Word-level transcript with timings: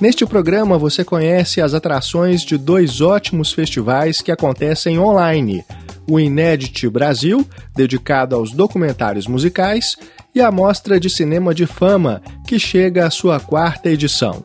Neste 0.00 0.24
programa 0.24 0.78
você 0.78 1.04
conhece 1.04 1.60
as 1.60 1.74
atrações 1.74 2.42
de 2.42 2.56
dois 2.56 3.00
ótimos 3.00 3.52
festivais 3.52 4.22
que 4.22 4.30
acontecem 4.30 4.96
online: 4.96 5.64
o 6.08 6.20
Inédit 6.20 6.88
Brasil, 6.88 7.44
dedicado 7.74 8.36
aos 8.36 8.52
documentários 8.52 9.26
musicais, 9.26 9.96
e 10.32 10.40
a 10.40 10.52
Mostra 10.52 11.00
de 11.00 11.10
Cinema 11.10 11.52
de 11.52 11.66
Fama, 11.66 12.22
que 12.46 12.60
chega 12.60 13.06
à 13.06 13.10
sua 13.10 13.40
quarta 13.40 13.90
edição. 13.90 14.44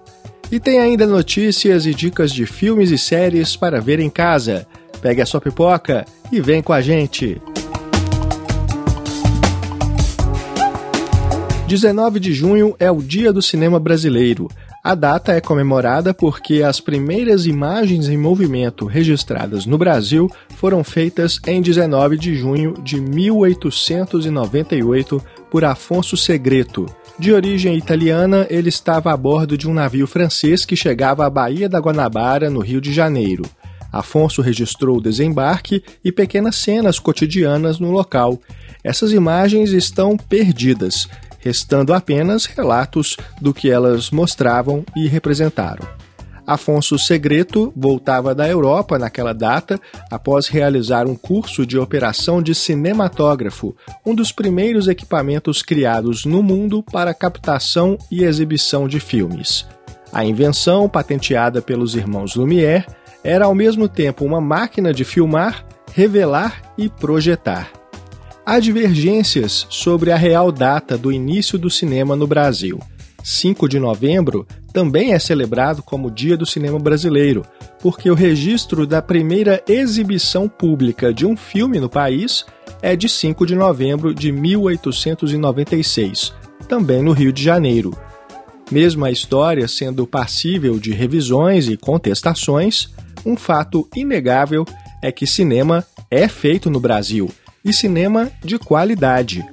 E 0.51 0.59
tem 0.59 0.79
ainda 0.79 1.05
notícias 1.05 1.85
e 1.85 1.93
dicas 1.93 2.31
de 2.31 2.47
filmes 2.47 2.89
e 2.89 2.97
séries 2.97 3.55
para 3.55 3.79
ver 3.79 3.99
em 3.99 4.09
casa. 4.09 4.65
Pegue 5.01 5.21
a 5.21 5.25
sua 5.25 5.39
pipoca 5.39 6.03
e 6.31 6.41
vem 6.41 6.63
com 6.63 6.73
a 6.73 6.81
gente! 6.81 7.39
19 11.67 12.19
de 12.19 12.33
junho 12.33 12.75
é 12.79 12.91
o 12.91 13.01
Dia 13.01 13.31
do 13.31 13.41
Cinema 13.41 13.79
Brasileiro. 13.79 14.47
A 14.85 14.95
data 14.95 15.31
é 15.31 15.39
comemorada 15.39 16.13
porque 16.13 16.61
as 16.61 16.81
primeiras 16.81 17.45
imagens 17.45 18.09
em 18.09 18.17
movimento 18.17 18.85
registradas 18.85 19.65
no 19.65 19.77
Brasil 19.77 20.29
foram 20.57 20.83
feitas 20.83 21.39
em 21.47 21.61
19 21.61 22.17
de 22.17 22.35
junho 22.35 22.73
de 22.83 22.99
1898 22.99 25.23
por 25.49 25.63
Afonso 25.63 26.17
Segreto. 26.17 26.85
De 27.17 27.31
origem 27.31 27.77
italiana, 27.77 28.45
ele 28.49 28.67
estava 28.67 29.13
a 29.13 29.15
bordo 29.15 29.57
de 29.57 29.69
um 29.69 29.73
navio 29.73 30.05
francês 30.05 30.65
que 30.65 30.75
chegava 30.75 31.25
à 31.25 31.29
Baía 31.29 31.69
da 31.69 31.79
Guanabara, 31.79 32.49
no 32.49 32.59
Rio 32.59 32.81
de 32.81 32.91
Janeiro. 32.91 33.43
Afonso 33.89 34.41
registrou 34.41 34.97
o 34.97 35.01
desembarque 35.01 35.81
e 36.03 36.11
pequenas 36.11 36.57
cenas 36.57 36.99
cotidianas 36.99 37.79
no 37.79 37.89
local. 37.89 38.37
Essas 38.83 39.13
imagens 39.13 39.69
estão 39.69 40.17
perdidas, 40.17 41.07
restando 41.43 41.93
apenas 41.93 42.45
relatos 42.45 43.17
do 43.41 43.53
que 43.53 43.69
elas 43.69 44.09
mostravam 44.09 44.85
e 44.95 45.07
representaram. 45.07 45.87
Afonso 46.45 46.99
Segreto 46.99 47.71
voltava 47.75 48.35
da 48.35 48.47
Europa 48.47 48.99
naquela 48.99 49.33
data 49.33 49.79
após 50.11 50.47
realizar 50.47 51.07
um 51.07 51.15
curso 51.15 51.65
de 51.65 51.77
operação 51.77 52.41
de 52.41 52.53
cinematógrafo, 52.53 53.75
um 54.05 54.13
dos 54.13 54.31
primeiros 54.31 54.87
equipamentos 54.87 55.61
criados 55.61 56.25
no 56.25 56.43
mundo 56.43 56.83
para 56.83 57.13
captação 57.13 57.97
e 58.11 58.23
exibição 58.23 58.87
de 58.87 58.99
filmes. 58.99 59.65
A 60.11 60.25
invenção, 60.25 60.89
patenteada 60.89 61.61
pelos 61.61 61.95
irmãos 61.95 62.35
Lumière, 62.35 62.85
era 63.23 63.45
ao 63.45 63.55
mesmo 63.55 63.87
tempo 63.87 64.25
uma 64.25 64.41
máquina 64.41 64.93
de 64.93 65.05
filmar, 65.05 65.65
revelar 65.93 66.61
e 66.77 66.89
projetar. 66.89 67.82
Há 68.45 68.59
divergências 68.59 69.65
sobre 69.69 70.11
a 70.11 70.17
real 70.17 70.51
data 70.51 70.97
do 70.97 71.13
início 71.13 71.57
do 71.57 71.69
cinema 71.69 72.13
no 72.13 72.27
Brasil. 72.27 72.77
5 73.23 73.69
de 73.69 73.79
novembro 73.79 74.45
também 74.73 75.13
é 75.13 75.19
celebrado 75.19 75.81
como 75.81 76.11
Dia 76.11 76.35
do 76.35 76.45
Cinema 76.45 76.77
Brasileiro, 76.77 77.45
porque 77.79 78.11
o 78.11 78.13
registro 78.13 78.85
da 78.85 79.01
primeira 79.01 79.63
exibição 79.65 80.49
pública 80.49 81.13
de 81.13 81.25
um 81.25 81.37
filme 81.37 81.79
no 81.79 81.87
país 81.87 82.45
é 82.81 82.97
de 82.97 83.07
5 83.07 83.45
de 83.45 83.55
novembro 83.55 84.13
de 84.13 84.29
1896, 84.29 86.33
também 86.67 87.01
no 87.01 87.13
Rio 87.13 87.31
de 87.31 87.41
Janeiro. 87.41 87.97
Mesmo 88.69 89.05
a 89.05 89.11
história 89.11 89.69
sendo 89.69 90.05
passível 90.05 90.77
de 90.77 90.91
revisões 90.91 91.69
e 91.69 91.77
contestações, 91.77 92.89
um 93.25 93.37
fato 93.37 93.87
inegável 93.95 94.65
é 95.01 95.13
que 95.13 95.25
cinema 95.25 95.85
é 96.11 96.27
feito 96.27 96.69
no 96.69 96.81
Brasil 96.81 97.31
e 97.63 97.73
cinema 97.73 98.31
de 98.43 98.59
qualidade. 98.59 99.45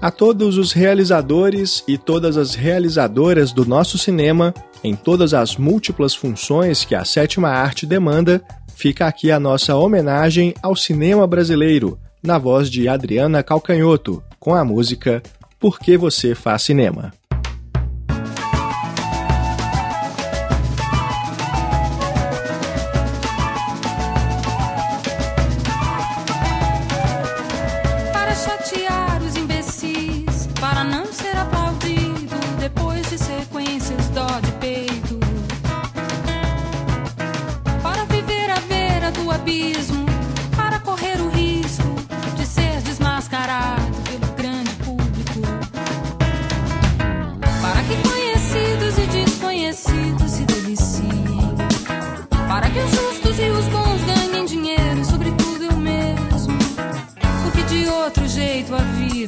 A 0.00 0.10
todos 0.10 0.56
os 0.56 0.72
realizadores 0.72 1.82
e 1.88 1.98
todas 1.98 2.36
as 2.36 2.54
realizadoras 2.54 3.52
do 3.52 3.66
nosso 3.66 3.98
cinema, 3.98 4.54
em 4.84 4.94
todas 4.94 5.34
as 5.34 5.56
múltiplas 5.56 6.14
funções 6.14 6.84
que 6.84 6.94
a 6.94 7.04
sétima 7.04 7.48
arte 7.48 7.84
demanda, 7.84 8.40
fica 8.76 9.06
aqui 9.06 9.32
a 9.32 9.40
nossa 9.40 9.74
homenagem 9.74 10.54
ao 10.62 10.76
cinema 10.76 11.26
brasileiro, 11.26 11.98
na 12.22 12.38
voz 12.38 12.70
de 12.70 12.88
Adriana 12.88 13.42
Calcanhoto, 13.42 14.22
com 14.38 14.54
a 14.54 14.64
música 14.64 15.20
Por 15.58 15.80
que 15.80 15.96
Você 15.96 16.34
Faz 16.34 16.62
Cinema. 16.62 17.12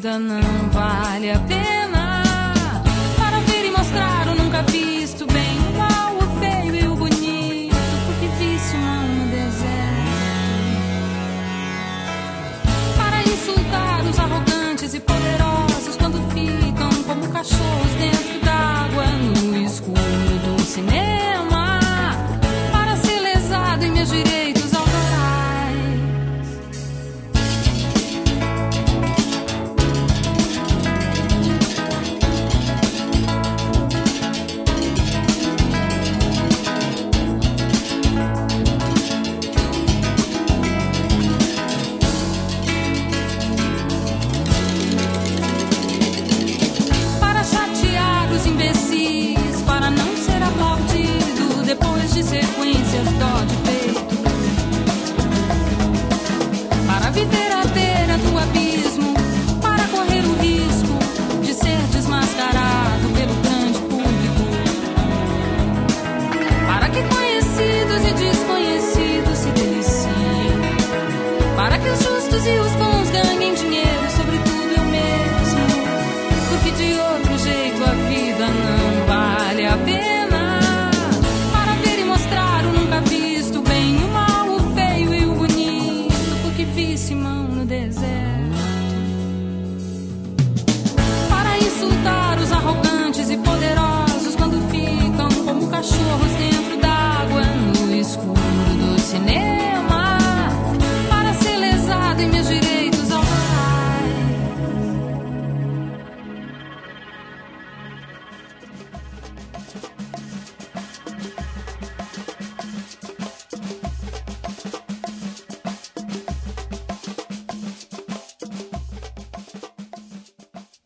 Vida 0.00 0.18
não 0.18 0.70
vale 0.70 1.30
a 1.30 1.38
pena. 1.40 1.79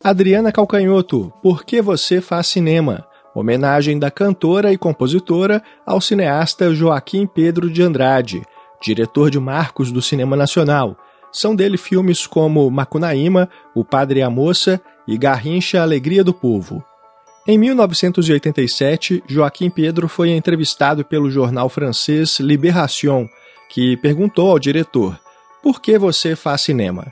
Adriana 0.05 0.51
Calcanhoto, 0.51 1.33
Por 1.41 1.65
que 1.65 1.81
você 1.81 2.21
faz 2.21 2.45
cinema? 2.45 3.07
Homenagem 3.33 3.97
da 3.97 4.11
cantora 4.11 4.71
e 4.71 4.77
compositora 4.77 5.63
ao 5.83 5.99
cineasta 5.99 6.71
Joaquim 6.75 7.25
Pedro 7.25 7.71
de 7.71 7.81
Andrade, 7.81 8.43
diretor 8.79 9.31
de 9.31 9.39
marcos 9.39 9.91
do 9.91 10.03
cinema 10.03 10.35
nacional. 10.35 10.95
São 11.31 11.55
dele 11.55 11.75
filmes 11.75 12.27
como 12.27 12.69
Macunaíma, 12.69 13.49
O 13.73 13.83
Padre 13.83 14.19
e 14.19 14.21
a 14.21 14.29
Moça 14.29 14.79
e 15.07 15.17
Garrincha 15.17 15.81
Alegria 15.81 16.23
do 16.23 16.35
Povo. 16.35 16.85
Em 17.47 17.57
1987, 17.57 19.23
Joaquim 19.25 19.71
Pedro 19.71 20.07
foi 20.07 20.29
entrevistado 20.29 21.03
pelo 21.03 21.31
jornal 21.31 21.67
francês 21.67 22.39
Libération, 22.39 23.27
que 23.71 23.97
perguntou 23.97 24.51
ao 24.51 24.59
diretor: 24.59 25.19
Por 25.63 25.81
que 25.81 25.97
você 25.97 26.35
faz 26.35 26.61
cinema? 26.61 27.11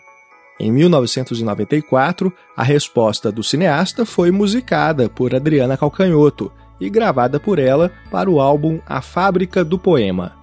Em 0.59 0.71
1994, 0.71 2.31
a 2.55 2.63
resposta 2.63 3.31
do 3.31 3.43
cineasta 3.43 4.05
foi 4.05 4.31
musicada 4.31 5.09
por 5.09 5.33
Adriana 5.33 5.75
Calcanhoto 5.75 6.51
e 6.79 6.89
gravada 6.89 7.39
por 7.39 7.59
ela 7.59 7.91
para 8.11 8.29
o 8.29 8.39
álbum 8.39 8.79
A 8.85 9.01
Fábrica 9.01 9.63
do 9.63 9.77
Poema. 9.77 10.33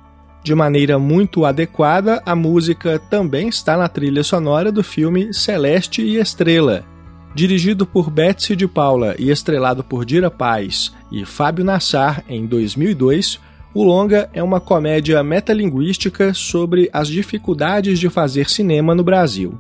De 0.43 0.55
maneira 0.55 0.99
muito 0.99 1.45
adequada, 1.45 2.23
a 2.25 2.35
música 2.35 2.99
também 2.99 3.49
está 3.49 3.77
na 3.77 3.89
trilha 3.89 4.25
sonora 4.25 4.73
do 4.73 4.83
filme 4.83 5.33
Celeste 5.35 6.03
e 6.03 6.17
Estrela, 6.17 6.85
Dirigido 7.33 7.87
por 7.87 8.11
Betsy 8.11 8.57
de 8.57 8.67
Paula 8.67 9.15
e 9.17 9.31
estrelado 9.31 9.85
por 9.85 10.05
Dira 10.05 10.31
Paz 10.31 10.93
e 11.13 11.25
Fábio 11.25 11.65
Nassar 11.65 12.25
em 12.29 12.45
2002, 12.45 13.39
o 13.73 13.85
longa 13.85 14.29
é 14.33 14.43
uma 14.43 14.61
comédia 14.61 15.23
metalinguística 15.23 16.35
sobre 16.35 16.91
as 16.93 17.07
dificuldades 17.07 18.01
de 18.01 18.11
fazer 18.11 18.51
cinema 18.51 18.97
no 18.97 19.05
Brasil. 19.05 19.57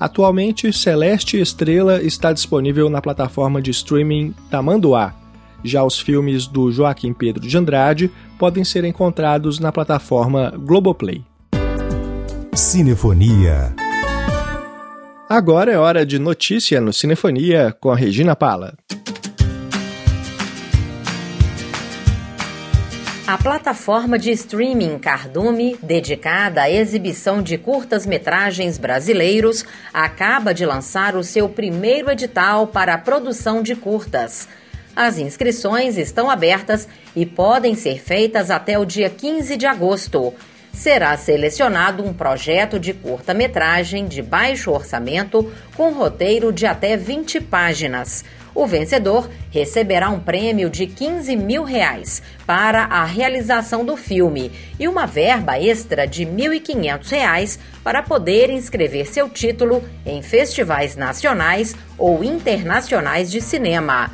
Atualmente, 0.00 0.72
Celeste 0.72 1.38
Estrela 1.38 2.02
está 2.02 2.32
disponível 2.32 2.88
na 2.88 3.02
plataforma 3.02 3.60
de 3.60 3.70
streaming 3.70 4.34
Tamanduá. 4.50 5.14
Já 5.62 5.84
os 5.84 6.00
filmes 6.00 6.46
do 6.46 6.72
Joaquim 6.72 7.12
Pedro 7.12 7.46
de 7.46 7.58
Andrade 7.58 8.10
podem 8.38 8.64
ser 8.64 8.82
encontrados 8.84 9.58
na 9.58 9.70
plataforma 9.70 10.54
Globoplay. 10.56 11.22
Cinefonia 12.54 13.74
Agora 15.28 15.70
é 15.70 15.78
hora 15.78 16.04
de 16.04 16.18
notícia 16.18 16.80
no 16.80 16.92
Cinefonia 16.92 17.72
com 17.78 17.90
a 17.90 17.94
Regina 17.94 18.34
Pala. 18.34 18.76
A 23.30 23.38
plataforma 23.38 24.18
de 24.18 24.32
streaming 24.32 24.98
Cardume, 24.98 25.78
dedicada 25.80 26.62
à 26.62 26.68
exibição 26.68 27.40
de 27.40 27.56
curtas-metragens 27.56 28.76
brasileiros, 28.76 29.64
acaba 29.94 30.52
de 30.52 30.66
lançar 30.66 31.14
o 31.14 31.22
seu 31.22 31.48
primeiro 31.48 32.10
edital 32.10 32.66
para 32.66 32.94
a 32.94 32.98
produção 32.98 33.62
de 33.62 33.76
curtas. 33.76 34.48
As 34.96 35.16
inscrições 35.16 35.96
estão 35.96 36.28
abertas 36.28 36.88
e 37.14 37.24
podem 37.24 37.76
ser 37.76 38.00
feitas 38.00 38.50
até 38.50 38.76
o 38.76 38.84
dia 38.84 39.08
15 39.08 39.56
de 39.56 39.64
agosto 39.64 40.34
será 40.72 41.16
selecionado 41.16 42.04
um 42.04 42.12
projeto 42.12 42.78
de 42.78 42.94
curta-metragem 42.94 44.06
de 44.06 44.22
baixo 44.22 44.70
orçamento 44.70 45.52
com 45.76 45.92
roteiro 45.92 46.52
de 46.52 46.66
até 46.66 46.96
20 46.96 47.40
páginas. 47.40 48.24
O 48.54 48.66
vencedor 48.66 49.30
receberá 49.50 50.10
um 50.10 50.18
prêmio 50.18 50.68
de 50.68 50.86
15 50.86 51.36
mil 51.36 51.62
reais 51.62 52.22
para 52.46 52.84
a 52.84 53.04
realização 53.04 53.84
do 53.84 53.96
filme 53.96 54.50
e 54.78 54.88
uma 54.88 55.06
verba 55.06 55.58
extra 55.58 56.06
de 56.06 56.26
1.500 56.26 57.10
reais 57.10 57.58
para 57.84 58.02
poder 58.02 58.50
inscrever 58.50 59.06
seu 59.06 59.28
título 59.28 59.84
em 60.04 60.20
festivais 60.22 60.96
nacionais 60.96 61.76
ou 61.96 62.24
internacionais 62.24 63.30
de 63.30 63.40
cinema. 63.40 64.10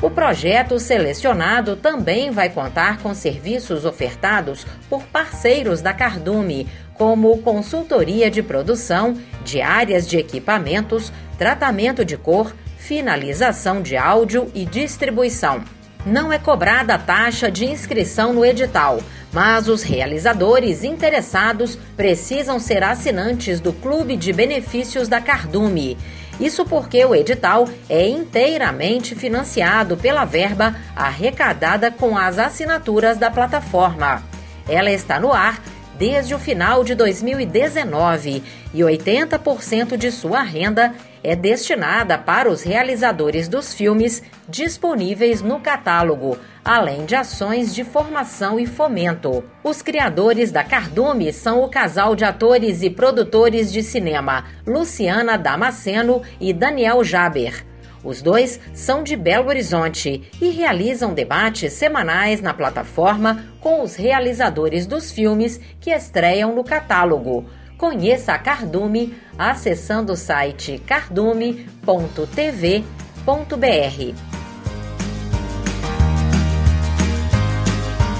O 0.00 0.10
projeto 0.10 0.78
selecionado 0.78 1.74
também 1.74 2.30
vai 2.30 2.50
contar 2.50 2.98
com 2.98 3.14
serviços 3.14 3.86
ofertados 3.86 4.66
por 4.90 5.02
parceiros 5.04 5.80
da 5.80 5.94
Cardume, 5.94 6.68
como 6.94 7.38
consultoria 7.38 8.30
de 8.30 8.42
produção 8.42 9.16
de 9.42 9.62
áreas 9.62 10.06
de 10.06 10.18
equipamentos, 10.18 11.10
tratamento 11.38 12.04
de 12.04 12.16
cor, 12.16 12.54
finalização 12.86 13.82
de 13.82 13.96
áudio 13.96 14.48
e 14.54 14.64
distribuição. 14.64 15.60
Não 16.06 16.32
é 16.32 16.38
cobrada 16.38 16.94
a 16.94 16.98
taxa 16.98 17.50
de 17.50 17.64
inscrição 17.64 18.32
no 18.32 18.44
edital, 18.44 19.00
mas 19.32 19.68
os 19.68 19.82
realizadores 19.82 20.84
interessados 20.84 21.76
precisam 21.96 22.60
ser 22.60 22.84
assinantes 22.84 23.58
do 23.58 23.72
Clube 23.72 24.16
de 24.16 24.32
Benefícios 24.32 25.08
da 25.08 25.20
Cardume. 25.20 25.98
Isso 26.38 26.64
porque 26.64 27.04
o 27.04 27.12
edital 27.12 27.68
é 27.88 28.06
inteiramente 28.08 29.16
financiado 29.16 29.96
pela 29.96 30.24
verba 30.24 30.76
arrecadada 30.94 31.90
com 31.90 32.16
as 32.16 32.38
assinaturas 32.38 33.16
da 33.16 33.32
plataforma. 33.32 34.22
Ela 34.68 34.92
está 34.92 35.18
no 35.18 35.32
ar 35.32 35.60
desde 35.98 36.34
o 36.34 36.38
final 36.38 36.84
de 36.84 36.94
2019 36.94 38.44
e 38.72 38.80
80% 38.80 39.96
de 39.96 40.12
sua 40.12 40.42
renda 40.42 40.94
é 41.26 41.34
destinada 41.34 42.16
para 42.16 42.48
os 42.48 42.62
realizadores 42.62 43.48
dos 43.48 43.74
filmes 43.74 44.22
disponíveis 44.48 45.42
no 45.42 45.58
catálogo, 45.58 46.38
além 46.64 47.04
de 47.04 47.16
ações 47.16 47.74
de 47.74 47.82
formação 47.82 48.60
e 48.60 48.64
fomento. 48.64 49.42
Os 49.64 49.82
criadores 49.82 50.52
da 50.52 50.62
Cardume 50.62 51.32
são 51.32 51.64
o 51.64 51.68
casal 51.68 52.14
de 52.14 52.24
atores 52.24 52.80
e 52.80 52.88
produtores 52.88 53.72
de 53.72 53.82
cinema 53.82 54.44
Luciana 54.64 55.36
Damasceno 55.36 56.22
e 56.40 56.52
Daniel 56.52 57.02
Jaber. 57.02 57.66
Os 58.04 58.22
dois 58.22 58.60
são 58.72 59.02
de 59.02 59.16
Belo 59.16 59.48
Horizonte 59.48 60.30
e 60.40 60.50
realizam 60.50 61.12
debates 61.12 61.72
semanais 61.72 62.40
na 62.40 62.54
plataforma 62.54 63.44
com 63.60 63.82
os 63.82 63.96
realizadores 63.96 64.86
dos 64.86 65.10
filmes 65.10 65.60
que 65.80 65.90
estreiam 65.90 66.54
no 66.54 66.62
catálogo. 66.62 67.44
Conheça 67.76 68.32
a 68.32 68.38
Cardume 68.38 69.14
acessando 69.38 70.12
o 70.12 70.16
site 70.16 70.80
cardume.tv.br. 70.86 71.56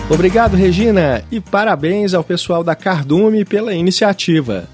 Obrigado, 0.08 0.56
Regina, 0.56 1.24
e 1.32 1.40
parabéns 1.40 2.14
ao 2.14 2.22
pessoal 2.22 2.62
da 2.62 2.76
Cardume 2.76 3.44
pela 3.44 3.74
iniciativa. 3.74 4.68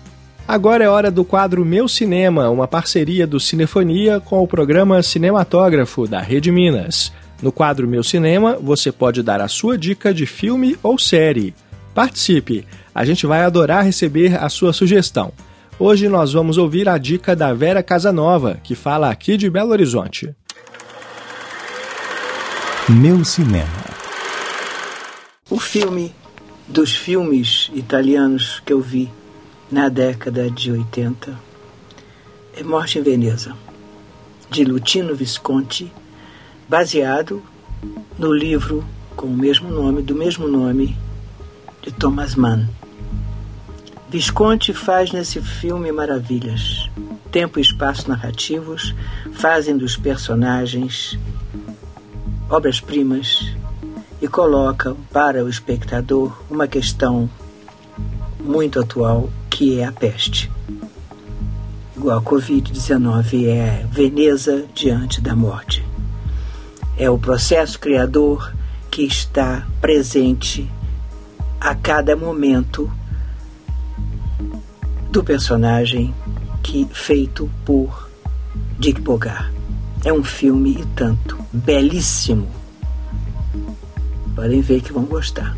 Agora 0.47 0.85
é 0.85 0.89
hora 0.89 1.11
do 1.11 1.25
quadro 1.25 1.65
Meu 1.65 1.89
Cinema, 1.89 2.51
uma 2.51 2.67
parceria 2.67 3.27
do 3.27 3.39
Cinefonia 3.39 4.21
com 4.21 4.43
o 4.43 4.49
programa 4.49 5.03
Cinematógrafo 5.03 6.09
da 6.09 6.21
Rede 6.21 6.51
Minas. 6.51 7.13
No 7.41 7.53
quadro 7.53 7.89
Meu 7.89 8.03
Cinema, 8.03 8.59
você 8.61 8.91
pode 8.91 9.23
dar 9.23 9.41
a 9.41 9.49
sua 9.49 9.79
dica 9.79 10.13
de 10.13 10.27
filme 10.27 10.77
ou 10.83 10.99
série. 10.99 11.55
Participe! 11.95 12.67
A 12.95 13.05
gente 13.05 13.27
vai 13.27 13.43
adorar 13.43 13.85
receber 13.85 14.37
a 14.37 14.49
sua 14.49 14.73
sugestão. 14.73 15.33
Hoje 15.79 16.09
nós 16.09 16.33
vamos 16.33 16.59
ouvir 16.59 16.89
a 16.89 16.99
dica 16.99 17.35
da 17.35 17.53
Vera 17.55 17.83
Casanova, 17.83 18.61
que 18.63 18.75
fala 18.75 19.11
aqui 19.11 19.37
de 19.37 19.49
Belo 19.49 19.71
Horizonte. 19.71 20.35
Meu 22.89 23.25
Cinema. 23.25 23.83
O 25.49 25.59
filme 25.59 26.15
dos 26.69 26.95
filmes 26.95 27.71
italianos 27.75 28.63
que 28.65 28.73
eu 28.73 28.81
vi 28.81 29.11
na 29.71 29.89
década 29.89 30.51
de 30.51 30.71
80 30.71 31.39
é 32.55 32.63
Morte 32.63 32.99
em 32.99 33.03
Veneza, 33.03 33.57
de 34.51 34.65
Lutino 34.65 35.15
Visconti, 35.15 35.91
baseado 36.69 37.43
no 38.19 38.33
livro 38.33 38.85
com 39.17 39.27
o 39.27 39.37
mesmo 39.37 39.71
nome, 39.71 40.03
do 40.03 40.15
mesmo 40.15 40.47
nome, 40.47 40.97
de 41.83 41.91
Thomas 41.93 42.35
Mann. 42.35 42.69
Visconti 44.13 44.75
faz 44.75 45.11
nesse 45.11 45.41
filme 45.41 45.91
maravilhas. 45.91 46.91
Tempo 47.31 47.59
e 47.59 47.63
espaço 47.63 48.11
narrativos 48.11 48.95
fazem 49.33 49.75
dos 49.75 49.97
personagens 49.97 51.19
obras-primas 52.51 53.57
e 54.21 54.29
colocam 54.29 54.99
para 55.11 55.43
o 55.43 55.49
espectador 55.49 56.43
uma 56.51 56.69
questão 56.69 57.27
muito 58.39 58.81
atual 58.81 59.31
que 59.49 59.81
é 59.81 59.87
a 59.87 59.93
peste. 59.93 60.53
Igual 61.97 62.19
a 62.19 62.23
Covid-19 62.23 63.47
é 63.47 63.87
Veneza 63.91 64.67
diante 64.75 65.23
da 65.23 65.35
morte. 65.35 65.83
É 66.99 67.09
o 67.09 67.17
processo 67.17 67.81
criador 67.81 68.53
que 68.91 69.05
está 69.05 69.67
presente 69.81 70.71
a 71.59 71.75
cada 71.75 72.15
momento 72.15 72.93
do 75.13 75.23
personagem 75.23 76.15
que 76.63 76.89
feito 76.91 77.51
por 77.67 78.09
Dick 78.79 78.99
Bogart. 78.99 79.53
É 80.07 80.13
um 80.13 80.25
filme 80.25 80.73
e 80.81 80.87
tanto 80.97 81.37
belíssimo. 81.53 82.49
Podem 84.35 84.63
ver 84.63 84.81
que 84.81 84.91
vão 84.91 85.05
gostar. 85.05 85.55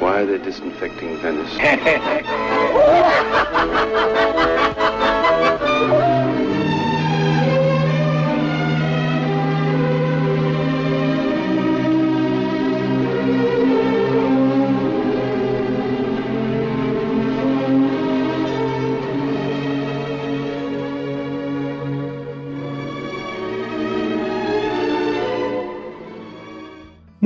Why 0.00 0.20
are 0.20 0.26
they 0.26 0.38
disinfecting 0.38 1.16
Venice. 1.16 1.56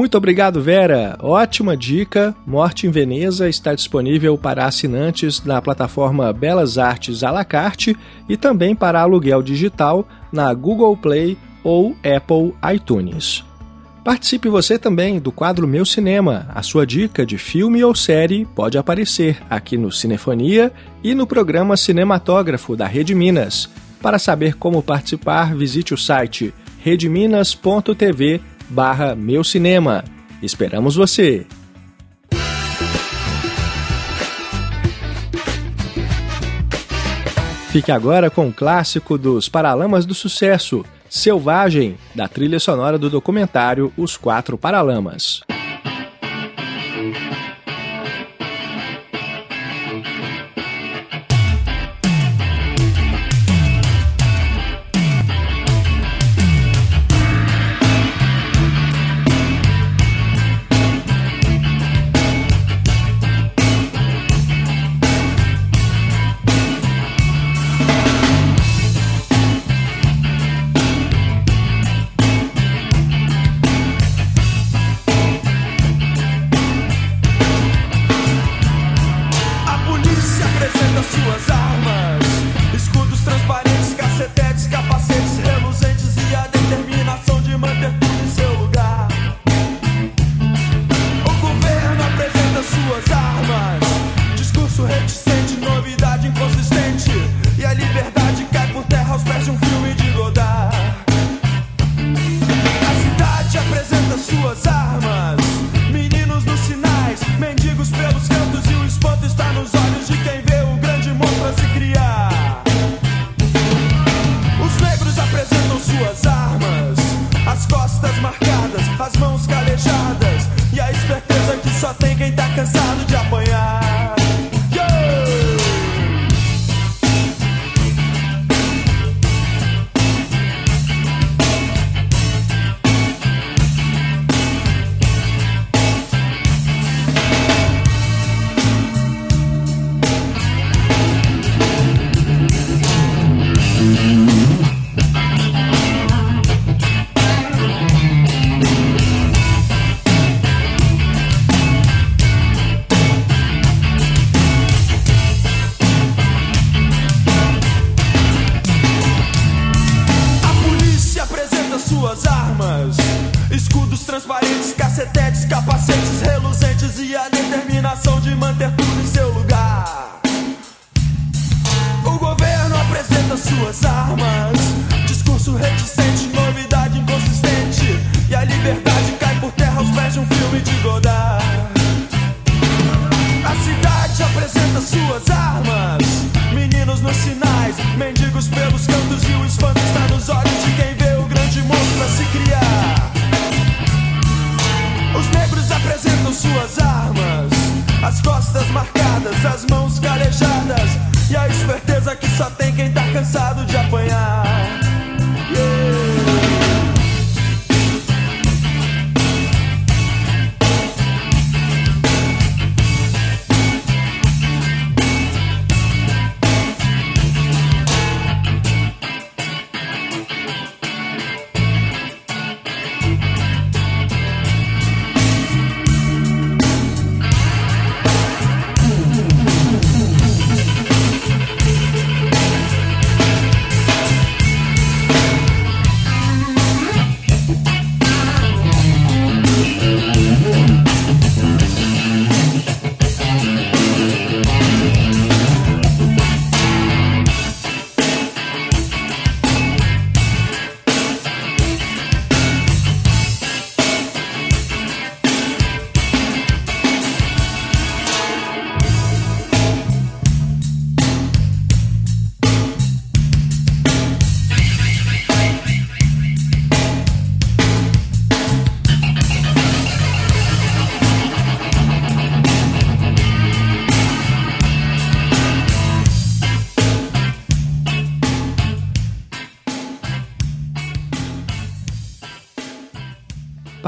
Muito 0.01 0.17
obrigado, 0.17 0.63
Vera. 0.63 1.15
Ótima 1.21 1.77
dica. 1.77 2.35
Morte 2.47 2.87
em 2.87 2.91
Veneza 2.91 3.51
está 3.51 3.75
disponível 3.75 4.39
para 4.39 4.65
assinantes 4.65 5.45
na 5.45 5.61
plataforma 5.61 6.33
Belas 6.33 6.79
Artes 6.79 7.23
à 7.23 7.31
la 7.31 7.45
carte 7.45 7.95
e 8.27 8.35
também 8.35 8.75
para 8.75 9.03
aluguel 9.03 9.43
digital 9.43 10.09
na 10.33 10.55
Google 10.55 10.97
Play 10.97 11.37
ou 11.63 11.95
Apple 11.97 12.55
iTunes. 12.75 13.45
Participe 14.03 14.49
você 14.49 14.79
também 14.79 15.21
do 15.21 15.31
quadro 15.31 15.69
Meu 15.69 15.85
Cinema. 15.85 16.47
A 16.55 16.63
sua 16.63 16.87
dica 16.87 17.27
de 17.27 17.37
filme 17.37 17.85
ou 17.85 17.95
série 17.95 18.47
pode 18.47 18.79
aparecer 18.79 19.37
aqui 19.51 19.77
no 19.77 19.93
Cinefonia 19.93 20.73
e 21.05 21.15
no 21.15 21.27
programa 21.27 21.77
Cinematógrafo 21.77 22.75
da 22.75 22.87
Rede 22.87 23.15
Minas. 23.15 23.69
Para 24.01 24.19
saber 24.19 24.57
como 24.57 24.83
participar, 24.83 25.55
visite 25.55 25.93
o 25.93 25.99
site 25.99 26.55
redeminas.tv 26.83 28.41
barra 28.71 29.15
Meu 29.15 29.45
Cinema. 29.45 30.05
Esperamos 30.43 30.97
você! 30.97 31.47
Fique 37.71 37.93
agora 37.93 38.31
com 38.31 38.49
o 38.49 38.53
clássico 38.53 39.17
dos 39.17 39.49
Paralamas 39.49 40.05
do 40.05 40.13
Sucesso, 40.15 40.85
Selvagem, 41.09 41.97
da 42.15 42.27
trilha 42.27 42.59
sonora 42.59 42.99
do 42.99 43.09
documentário 43.09 43.93
Os 43.97 44.17
Quatro 44.17 44.59
Paralamas. 44.59 45.43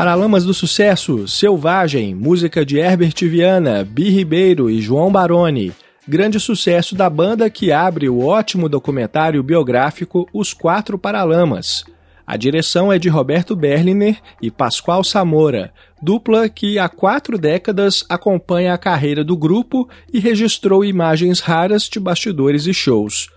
Paralamas 0.02 0.44
do 0.44 0.52
Sucesso, 0.52 1.28
Selvagem, 1.28 2.12
música 2.12 2.66
de 2.66 2.76
Herbert 2.76 3.14
Viana, 3.20 3.84
Bi 3.84 4.10
Ribeiro 4.10 4.68
e 4.68 4.82
João 4.82 5.12
Baroni. 5.12 5.72
Grande 6.08 6.40
sucesso 6.40 6.96
da 6.96 7.08
banda 7.08 7.48
que 7.48 7.70
abre 7.70 8.08
o 8.08 8.26
ótimo 8.26 8.68
documentário 8.68 9.40
biográfico 9.44 10.28
Os 10.32 10.52
Quatro 10.52 10.98
Paralamas. 10.98 11.84
A 12.26 12.36
direção 12.36 12.92
é 12.92 12.98
de 12.98 13.08
Roberto 13.08 13.54
Berliner 13.54 14.18
e 14.42 14.50
Pascoal 14.50 15.04
Samora, 15.04 15.72
dupla 16.02 16.48
que 16.48 16.80
há 16.80 16.88
quatro 16.88 17.38
décadas 17.38 18.04
acompanha 18.08 18.74
a 18.74 18.78
carreira 18.78 19.22
do 19.22 19.36
grupo 19.36 19.88
e 20.12 20.18
registrou 20.18 20.84
imagens 20.84 21.38
raras 21.38 21.84
de 21.84 22.00
bastidores 22.00 22.66
e 22.66 22.74
shows. 22.74 23.28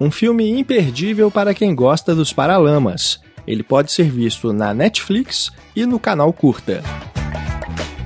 Um 0.00 0.08
filme 0.08 0.48
imperdível 0.48 1.32
para 1.32 1.52
quem 1.52 1.74
gosta 1.74 2.14
dos 2.14 2.32
Paralamas. 2.32 3.20
Ele 3.46 3.62
pode 3.62 3.92
ser 3.92 4.10
visto 4.10 4.52
na 4.52 4.72
Netflix 4.72 5.50
e 5.74 5.84
no 5.86 5.98
canal 5.98 6.32
Curta. 6.32 6.82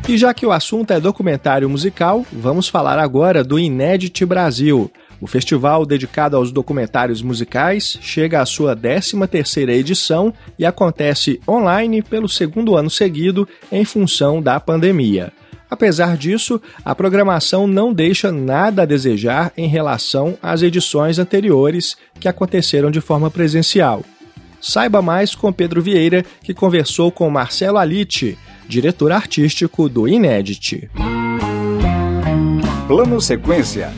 E 0.09 0.16
já 0.16 0.33
que 0.33 0.47
o 0.47 0.52
assunto 0.52 0.93
é 0.93 1.00
documentário 1.00 1.69
musical, 1.69 2.25
vamos 2.33 2.69
falar 2.69 2.99
agora 2.99 3.43
do 3.43 3.59
Inédit 3.59 4.25
Brasil. 4.25 4.90
O 5.21 5.26
festival 5.26 5.85
dedicado 5.85 6.37
aos 6.37 6.52
documentários 6.52 7.23
musicais 7.23 7.99
chega 8.00 8.40
à 8.40 8.47
sua 8.47 8.76
13ª 8.76 9.71
edição 9.71 10.33
e 10.59 10.64
acontece 10.64 11.40
online 11.49 12.02
pelo 12.02 12.28
segundo 12.28 12.76
ano 12.76 12.90
seguido 12.90 13.49
em 13.73 13.85
função 13.85 14.40
da 14.40 14.61
pandemia. 14.61 15.33
Apesar 15.69 16.16
disso, 16.16 16.61
a 16.85 16.95
programação 16.95 17.66
não 17.66 17.93
deixa 17.93 18.31
nada 18.31 18.83
a 18.83 18.87
desejar 18.87 19.52
em 19.57 19.66
relação 19.66 20.38
às 20.40 20.62
edições 20.62 21.19
anteriores 21.19 21.97
que 22.21 22.28
aconteceram 22.28 22.90
de 22.90 23.00
forma 23.00 23.31
presencial. 23.31 24.05
Saiba 24.61 25.01
mais 25.03 25.35
com 25.35 25.53
Pedro 25.53 25.83
Vieira, 25.83 26.25
que 26.43 26.55
conversou 26.55 27.11
com 27.13 27.29
Marcelo 27.31 27.79
Alite, 27.79 28.39
diretor 28.69 29.13
artístico 29.13 29.89
do 29.89 30.09
Inédit. 30.09 30.91
Plano 32.87 33.21
Sequência. 33.21 33.93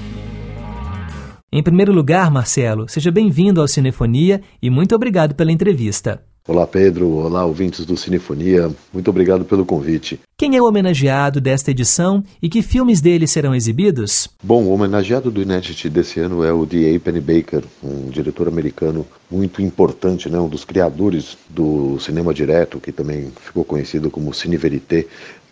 Em 1.51 1.63
primeiro 1.63 1.93
lugar, 1.93 2.31
Marcelo, 2.31 2.89
seja 2.89 3.11
bem-vindo 3.11 3.61
ao 3.61 3.69
Cinefonia 3.69 4.43
e 4.63 4.69
muito 4.69 4.95
obrigado 4.95 5.35
pela 5.35 5.51
entrevista. 5.51 6.23
Olá, 6.49 6.67
Pedro. 6.67 7.11
Olá, 7.11 7.45
ouvintes 7.45 7.85
do 7.85 7.95
Cinefonia. 7.95 8.71
Muito 8.91 9.11
obrigado 9.11 9.45
pelo 9.45 9.67
convite. 9.67 10.19
Quem 10.39 10.57
é 10.57 10.63
o 10.63 10.65
homenageado 10.65 11.43
desta 11.43 11.73
edição 11.73 12.25
e 12.41 12.49
que 12.49 12.63
filmes 12.63 13.03
dele 13.03 13.27
serão 13.27 13.55
exibidos? 13.55 14.31
Bom, 14.43 14.63
o 14.65 14.73
homenageado 14.73 15.31
do 15.31 15.43
Inédit 15.43 15.91
desse 15.91 16.19
ano 16.21 16.43
é 16.43 16.51
o 16.51 16.65
D.A. 16.65 16.99
Pennebaker, 17.01 17.63
um 17.85 18.09
diretor 18.09 18.49
americano 18.49 19.07
muito 19.31 19.61
importante, 19.61 20.31
né? 20.31 20.41
um 20.41 20.49
dos 20.49 20.65
criadores 20.65 21.37
do 21.51 22.01
cinema 22.01 22.33
direto, 22.33 22.81
que 22.81 22.93
também 22.93 23.31
ficou 23.43 23.63
conhecido 23.63 24.11
como 24.11 24.33
Cine 24.33 24.57
Verité, 24.57 25.05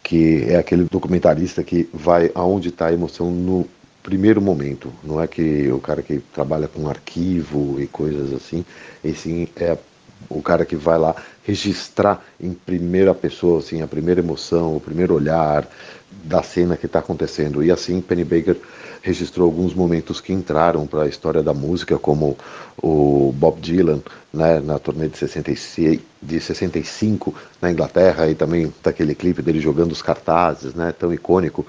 que 0.02 0.44
é 0.48 0.56
aquele 0.56 0.84
documentarista 0.84 1.62
que 1.62 1.86
vai 1.92 2.30
aonde 2.34 2.70
está 2.70 2.86
a 2.86 2.94
emoção 2.94 3.30
no 3.30 3.68
primeiro 4.02 4.40
momento. 4.40 4.90
Não 5.04 5.20
é 5.20 5.26
que 5.26 5.70
o 5.70 5.78
cara 5.78 6.00
que 6.00 6.20
trabalha 6.32 6.66
com 6.66 6.88
arquivo 6.88 7.78
e 7.78 7.86
coisas 7.86 8.32
assim, 8.32 8.64
e 9.04 9.12
sim 9.12 9.46
é 9.56 9.76
o 10.28 10.42
cara 10.42 10.64
que 10.64 10.76
vai 10.76 10.98
lá 10.98 11.14
registrar 11.44 12.22
em 12.40 12.52
primeira 12.52 13.14
pessoa, 13.14 13.60
assim, 13.60 13.82
a 13.82 13.86
primeira 13.86 14.20
emoção, 14.20 14.76
o 14.76 14.80
primeiro 14.80 15.14
olhar 15.14 15.68
da 16.24 16.42
cena 16.42 16.76
que 16.76 16.86
está 16.86 16.98
acontecendo. 16.98 17.62
E 17.62 17.70
assim, 17.70 18.00
Penny 18.00 18.24
Baker 18.24 18.56
registrou 19.06 19.46
alguns 19.46 19.72
momentos 19.72 20.20
que 20.20 20.32
entraram 20.32 20.84
para 20.84 21.04
a 21.04 21.08
história 21.08 21.40
da 21.40 21.54
música, 21.54 21.96
como 21.96 22.36
o 22.76 23.32
Bob 23.36 23.60
Dylan, 23.60 24.00
né, 24.34 24.58
na 24.58 24.80
turnê 24.80 25.06
de, 25.06 25.16
66, 25.16 26.00
de 26.20 26.40
65 26.40 27.32
na 27.62 27.70
Inglaterra, 27.70 28.28
e 28.28 28.34
também 28.34 28.74
daquele 28.82 29.14
clipe 29.14 29.42
dele 29.42 29.60
jogando 29.60 29.92
os 29.92 30.02
cartazes, 30.02 30.74
né, 30.74 30.92
tão 30.92 31.14
icônico. 31.14 31.64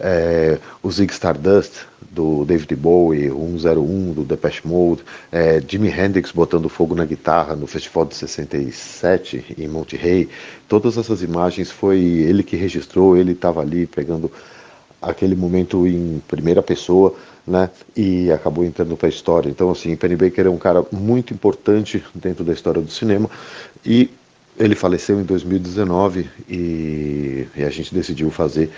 É, 0.00 0.58
o 0.82 0.90
Zig 0.90 1.12
Stardust, 1.12 1.86
do 2.10 2.44
David 2.44 2.74
Bowie, 2.74 3.30
101 3.30 4.12
do 4.12 4.24
Depeche 4.24 4.66
Mode, 4.66 5.02
é, 5.30 5.62
Jimi 5.64 5.88
Hendrix 5.88 6.32
botando 6.32 6.68
fogo 6.68 6.96
na 6.96 7.04
guitarra 7.04 7.54
no 7.54 7.68
festival 7.68 8.04
de 8.04 8.16
67 8.16 9.54
em 9.56 9.68
Monte 9.68 9.96
Rey. 9.96 10.28
Todas 10.68 10.98
essas 10.98 11.22
imagens 11.22 11.70
foi 11.70 12.00
ele 12.00 12.42
que 12.42 12.56
registrou, 12.56 13.16
ele 13.16 13.30
estava 13.30 13.60
ali 13.60 13.86
pegando 13.86 14.30
aquele 15.00 15.34
momento 15.34 15.86
em 15.86 16.22
primeira 16.28 16.62
pessoa, 16.62 17.14
né? 17.46 17.70
E 17.96 18.30
acabou 18.30 18.64
entrando 18.64 18.96
para 18.96 19.08
a 19.08 19.10
história. 19.10 19.48
Então, 19.48 19.70
assim, 19.70 19.96
Penny 19.96 20.16
Baker 20.16 20.46
é 20.46 20.50
um 20.50 20.58
cara 20.58 20.84
muito 20.92 21.32
importante 21.32 22.02
dentro 22.14 22.44
da 22.44 22.52
história 22.52 22.80
do 22.80 22.90
cinema 22.90 23.28
e 23.84 24.10
ele 24.58 24.74
faleceu 24.74 25.18
em 25.18 25.24
2019 25.24 26.28
e, 26.48 27.46
e 27.56 27.64
a 27.64 27.70
gente 27.70 27.94
decidiu 27.94 28.30
fazer 28.30 28.70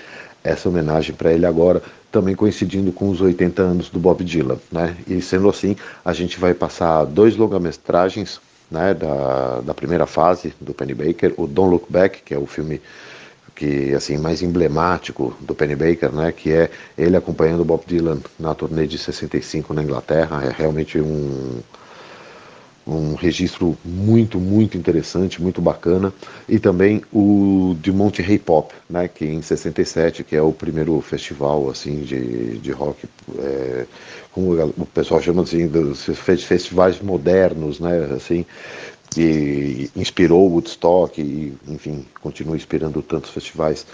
essa 0.44 0.68
homenagem 0.68 1.14
para 1.14 1.32
ele 1.32 1.46
agora, 1.46 1.82
também 2.11 2.35
coincidindo 2.35 2.92
com 2.92 3.08
os 3.08 3.20
80 3.20 3.62
anos 3.62 3.90
do 3.90 3.98
Bob 3.98 4.24
Dylan, 4.24 4.58
né? 4.70 4.96
E 5.06 5.20
sendo 5.20 5.48
assim, 5.48 5.76
a 6.04 6.12
gente 6.12 6.38
vai 6.38 6.52
passar 6.52 7.04
dois 7.04 7.37
longa-metragens, 7.37 8.40
né, 8.70 8.94
da, 8.94 9.61
da 9.61 9.74
primeira 9.74 10.06
fase 10.06 10.54
do 10.61 10.72
Penny 10.72 10.94
Baker, 10.94 11.35
o 11.37 11.46
Don't 11.46 11.70
Look 11.70 11.87
Back, 11.90 12.22
que 12.22 12.32
é 12.32 12.38
o 12.38 12.46
filme 12.46 12.80
que 13.62 13.94
assim 13.94 14.18
mais 14.18 14.42
emblemático 14.42 15.33
do 15.38 15.55
Penny 15.55 15.77
Baker, 15.77 16.11
né, 16.11 16.33
que 16.33 16.51
é 16.51 16.68
ele 16.98 17.16
acompanhando 17.16 17.61
o 17.61 17.64
Bob 17.64 17.85
Dylan 17.87 18.18
na 18.37 18.53
turnê 18.57 18.88
de 18.88 18.98
65 18.98 19.72
na 19.72 19.85
Inglaterra, 19.85 20.42
é 20.44 20.51
realmente 20.51 21.01
um 21.01 21.61
um 22.85 23.14
registro 23.14 23.79
muito, 23.85 24.40
muito 24.40 24.77
interessante, 24.77 25.40
muito 25.40 25.62
bacana, 25.62 26.12
e 26.48 26.59
também 26.59 27.01
o 27.12 27.77
de 27.81 27.92
Monte 27.92 28.20
Rei 28.22 28.40
Pop, 28.40 28.75
né, 28.90 29.07
que 29.07 29.25
em 29.25 29.40
67, 29.40 30.25
que 30.25 30.35
é 30.35 30.42
o 30.42 30.53
primeiro 30.53 31.01
festival 31.01 31.70
assim 31.70 32.01
de, 32.01 32.59
de 32.59 32.72
rock, 32.72 33.07
é, 33.38 33.87
como 34.33 34.61
o 34.77 34.87
pessoal 34.87 35.22
chama 35.22 35.42
assim, 35.42 35.68
dos 35.68 36.07
festivais 36.16 37.01
modernos, 37.01 37.79
né, 37.79 38.11
assim, 38.16 38.44
que 39.14 39.90
inspirou 39.94 40.51
Woodstock 40.51 41.20
e, 41.20 41.55
enfim, 41.68 42.05
continua 42.20 42.57
inspirando 42.57 43.03
tantos 43.03 43.31
festivais 43.31 43.87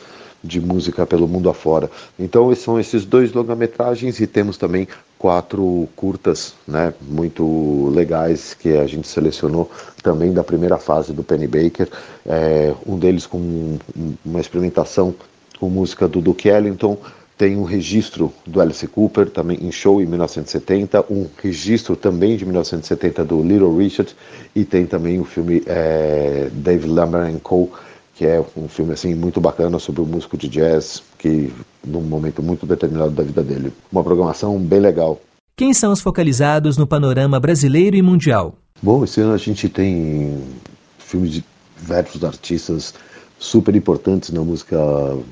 de 0.43 0.61
música 0.61 1.05
pelo 1.05 1.27
mundo 1.27 1.51
afora. 1.51 1.91
Então, 2.19 2.55
são 2.55 2.79
esses 2.79 3.05
dois 3.05 3.33
longa-metragens 3.33 4.21
e 4.21 4.27
temos 4.27 4.57
também 4.57 4.87
quatro 5.19 5.89
curtas, 5.97 6.55
né, 6.67 6.95
muito 7.03 7.91
legais 7.93 8.55
que 8.55 8.77
a 8.77 8.87
gente 8.87 9.09
selecionou 9.09 9.71
também 10.03 10.33
da 10.33 10.45
primeira 10.45 10.79
fase 10.79 11.13
do 11.13 11.25
Penny 11.25 11.49
Baker. 11.49 11.89
É, 12.25 12.73
um 12.87 12.97
deles 12.97 13.27
com 13.27 13.79
uma 14.25 14.41
experimentação 14.41 15.15
com 15.59 15.69
música 15.69 16.07
do 16.07 16.21
Duke 16.21 16.49
Ellington, 16.49 16.97
tem 17.39 17.57
um 17.57 17.63
registro 17.63 18.33
do 18.45 18.61
Alice 18.61 18.87
Cooper, 18.89 19.31
também 19.31 19.59
em 19.63 19.71
show 19.71 20.03
em 20.03 20.07
1970, 20.07 21.07
um 21.09 21.29
registro 21.41 21.95
também 21.95 22.37
de 22.37 22.45
1970 22.45 23.25
do 23.25 23.41
Little 23.41 23.77
Richard, 23.77 24.15
e 24.57 24.65
tem 24.65 24.85
também 24.85 25.21
o 25.21 25.25
filme 25.25 25.63
é, 25.65 26.51
Dave 26.53 26.89
Lambert 26.89 27.39
Co., 27.39 27.71
que 28.17 28.27
é 28.27 28.45
um 28.57 28.67
filme 28.67 28.93
assim 28.93 29.15
muito 29.15 29.41
bacana 29.41 29.79
sobre 29.79 30.01
um 30.01 30.05
músico 30.05 30.37
de 30.37 30.49
jazz 30.49 31.01
que 31.17 31.53
num 31.87 32.01
momento 32.01 32.43
muito 32.43 32.67
determinado 32.67 33.13
da 33.13 33.23
vida 33.23 33.45
dele. 33.45 33.73
Uma 33.93 34.03
programação 34.03 34.59
bem 34.59 34.81
legal. 34.81 35.21
Quem 35.57 35.73
são 35.73 35.93
os 35.93 36.01
focalizados 36.01 36.77
no 36.77 36.89
panorama 36.89 37.39
brasileiro 37.39 37.95
e 37.95 38.03
mundial? 38.03 38.57
Bom, 38.83 39.05
esse 39.05 39.21
ano 39.21 39.35
a 39.35 39.39
gente 39.39 39.69
tem 39.69 40.43
filmes 40.99 41.31
de 41.31 41.45
diversos 41.79 42.25
artistas 42.25 42.93
super 43.39 43.75
importantes 43.77 44.31
na 44.31 44.41
música 44.41 44.77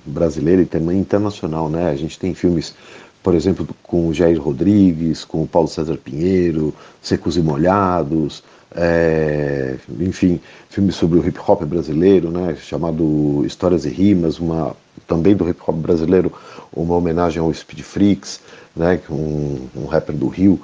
brasileira 0.05 0.62
e 0.62 0.66
também 0.66 0.99
internacional, 0.99 1.69
né? 1.69 1.90
A 1.90 1.97
gente 1.97 2.19
tem 2.19 2.35
filmes, 2.35 2.75
por 3.23 3.35
exemplo, 3.35 3.66
com 3.83 4.09
o 4.09 4.14
Jair 4.14 4.40
Rodrigues, 4.40 5.25
com 5.25 5.42
o 5.42 5.47
Paulo 5.47 5.69
César 5.69 5.97
Pinheiro, 5.97 6.73
Secos 7.03 7.37
e 7.37 7.42
Molhados, 7.42 8.45
é, 8.75 9.77
enfim, 10.01 10.40
filmes 10.69 10.95
sobre 10.95 11.19
o 11.19 11.27
hip 11.27 11.38
hop 11.47 11.62
brasileiro, 11.64 12.31
né? 12.31 12.57
Chamado 12.57 13.45
Histórias 13.45 13.85
e 13.85 13.88
Rimas, 13.88 14.38
uma 14.38 14.77
também 15.07 15.35
do 15.35 15.49
hip 15.49 15.61
hop 15.66 15.77
brasileiro, 15.77 16.33
uma 16.73 16.95
homenagem 16.95 17.40
ao 17.40 17.53
Speed 17.53 17.81
Freaks, 17.81 18.40
né? 18.75 19.01
Um, 19.11 19.66
um 19.75 19.87
rapper 19.87 20.14
do 20.14 20.29
Rio 20.29 20.61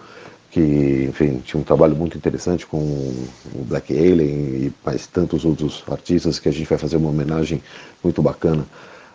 que, 0.53 1.07
enfim, 1.09 1.39
tinha 1.39 1.59
um 1.59 1.65
trabalho 1.65 1.97
muito 1.97 2.17
interessante 2.17 2.67
com 2.67 2.77
o 2.77 3.65
Black 3.65 3.91
Alien 3.91 4.67
e 4.67 4.73
mais 4.85 5.07
tantos 5.07 5.47
outros 5.47 5.83
artistas 5.91 6.39
que 6.39 6.47
a 6.47 6.53
gente 6.53 6.69
vai 6.69 6.77
fazer 6.77 6.99
uma 6.99 7.09
homenagem 7.09 7.63
muito 8.05 8.21
bacana 8.21 8.67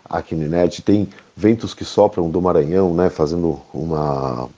aqui 0.04 0.34
no 0.34 0.44
Inet. 0.44 0.82
Tem 0.82 1.08
Ventos 1.36 1.74
que 1.74 1.84
Sopram 1.84 2.28
do 2.28 2.42
Maranhão, 2.42 2.92
né, 2.92 3.08
fazendo 3.08 3.60
uma, 3.72 4.48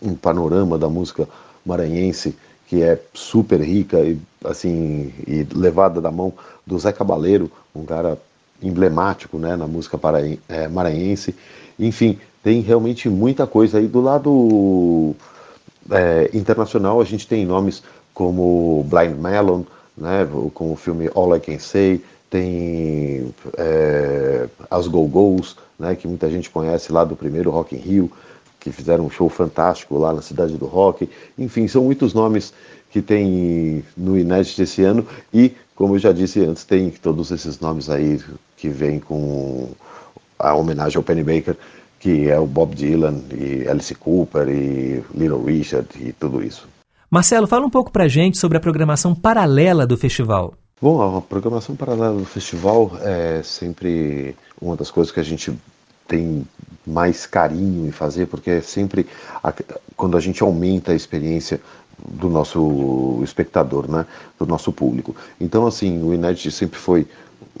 um 0.00 0.14
panorama 0.14 0.78
da 0.78 0.88
música 0.88 1.28
maranhense 1.66 2.36
que 2.68 2.80
é 2.80 3.02
super 3.12 3.60
rica 3.60 3.98
e 3.98 4.16
assim 4.44 5.12
e 5.26 5.44
levada 5.52 6.00
da 6.00 6.12
mão 6.12 6.32
do 6.64 6.78
Zé 6.78 6.92
Cabaleiro, 6.92 7.50
um 7.74 7.84
cara 7.84 8.16
emblemático 8.62 9.36
né, 9.36 9.56
na 9.56 9.66
música 9.66 9.98
é, 10.48 10.68
maranhense. 10.68 11.34
Enfim, 11.76 12.20
tem 12.44 12.60
realmente 12.60 13.08
muita 13.08 13.48
coisa 13.48 13.78
aí 13.78 13.88
do 13.88 14.00
lado 14.00 15.16
é, 15.90 16.30
internacional, 16.32 17.00
a 17.00 17.04
gente 17.04 17.26
tem 17.26 17.44
nomes 17.44 17.82
como 18.14 18.84
Blind 18.88 19.16
Melon, 19.16 19.62
né, 19.96 20.26
com 20.54 20.72
o 20.72 20.76
filme 20.76 21.10
All 21.14 21.34
I 21.36 21.40
Can 21.40 21.58
Say, 21.58 22.02
tem 22.28 23.34
é, 23.56 24.48
as 24.70 24.86
Go-Go's, 24.86 25.56
né, 25.78 25.94
que 25.94 26.06
muita 26.06 26.30
gente 26.30 26.48
conhece 26.50 26.92
lá 26.92 27.04
do 27.04 27.16
primeiro 27.16 27.50
Rock 27.50 27.74
in 27.74 27.78
Rio, 27.78 28.12
que 28.60 28.70
fizeram 28.70 29.06
um 29.06 29.10
show 29.10 29.28
fantástico 29.28 29.96
lá 29.98 30.12
na 30.12 30.20
cidade 30.20 30.56
do 30.56 30.66
rock. 30.66 31.08
Enfim, 31.38 31.66
são 31.66 31.82
muitos 31.82 32.12
nomes 32.12 32.52
que 32.90 33.00
tem 33.00 33.82
no 33.96 34.18
Inédit 34.18 34.60
esse 34.60 34.82
ano 34.82 35.06
e, 35.32 35.54
como 35.74 35.94
eu 35.94 35.98
já 35.98 36.12
disse 36.12 36.44
antes, 36.44 36.64
tem 36.64 36.90
todos 36.90 37.30
esses 37.30 37.58
nomes 37.58 37.88
aí 37.88 38.20
que 38.56 38.68
vêm 38.68 39.00
com 39.00 39.70
a 40.38 40.54
homenagem 40.54 40.98
ao 40.98 41.02
Penny 41.02 41.22
Baker, 41.22 41.56
que 42.00 42.28
é 42.28 42.38
o 42.38 42.46
Bob 42.46 42.74
Dylan 42.74 43.20
e 43.30 43.68
Alice 43.68 43.94
Cooper 43.94 44.48
e 44.48 45.04
Little 45.14 45.44
Richard 45.44 45.86
e 46.00 46.12
tudo 46.12 46.42
isso. 46.42 46.66
Marcelo, 47.10 47.46
fala 47.46 47.66
um 47.66 47.70
pouco 47.70 47.92
pra 47.92 48.08
gente 48.08 48.38
sobre 48.38 48.56
a 48.56 48.60
programação 48.60 49.14
paralela 49.14 49.86
do 49.86 49.96
festival. 49.96 50.54
Bom, 50.80 51.18
a 51.18 51.20
programação 51.20 51.76
paralela 51.76 52.18
do 52.18 52.24
festival 52.24 52.90
é 53.02 53.42
sempre 53.42 54.34
uma 54.60 54.74
das 54.76 54.90
coisas 54.90 55.12
que 55.12 55.20
a 55.20 55.24
gente 55.24 55.52
tem 56.08 56.46
mais 56.86 57.26
carinho 57.26 57.86
em 57.86 57.92
fazer, 57.92 58.26
porque 58.26 58.50
é 58.50 58.60
sempre 58.62 59.06
a, 59.44 59.52
quando 59.94 60.16
a 60.16 60.20
gente 60.20 60.42
aumenta 60.42 60.92
a 60.92 60.94
experiência 60.94 61.60
do 62.08 62.30
nosso 62.30 63.20
espectador, 63.22 63.90
né, 63.90 64.06
do 64.38 64.46
nosso 64.46 64.72
público. 64.72 65.14
Então, 65.38 65.66
assim, 65.66 66.02
o 66.02 66.14
Inédit 66.14 66.50
sempre 66.50 66.78
foi 66.78 67.06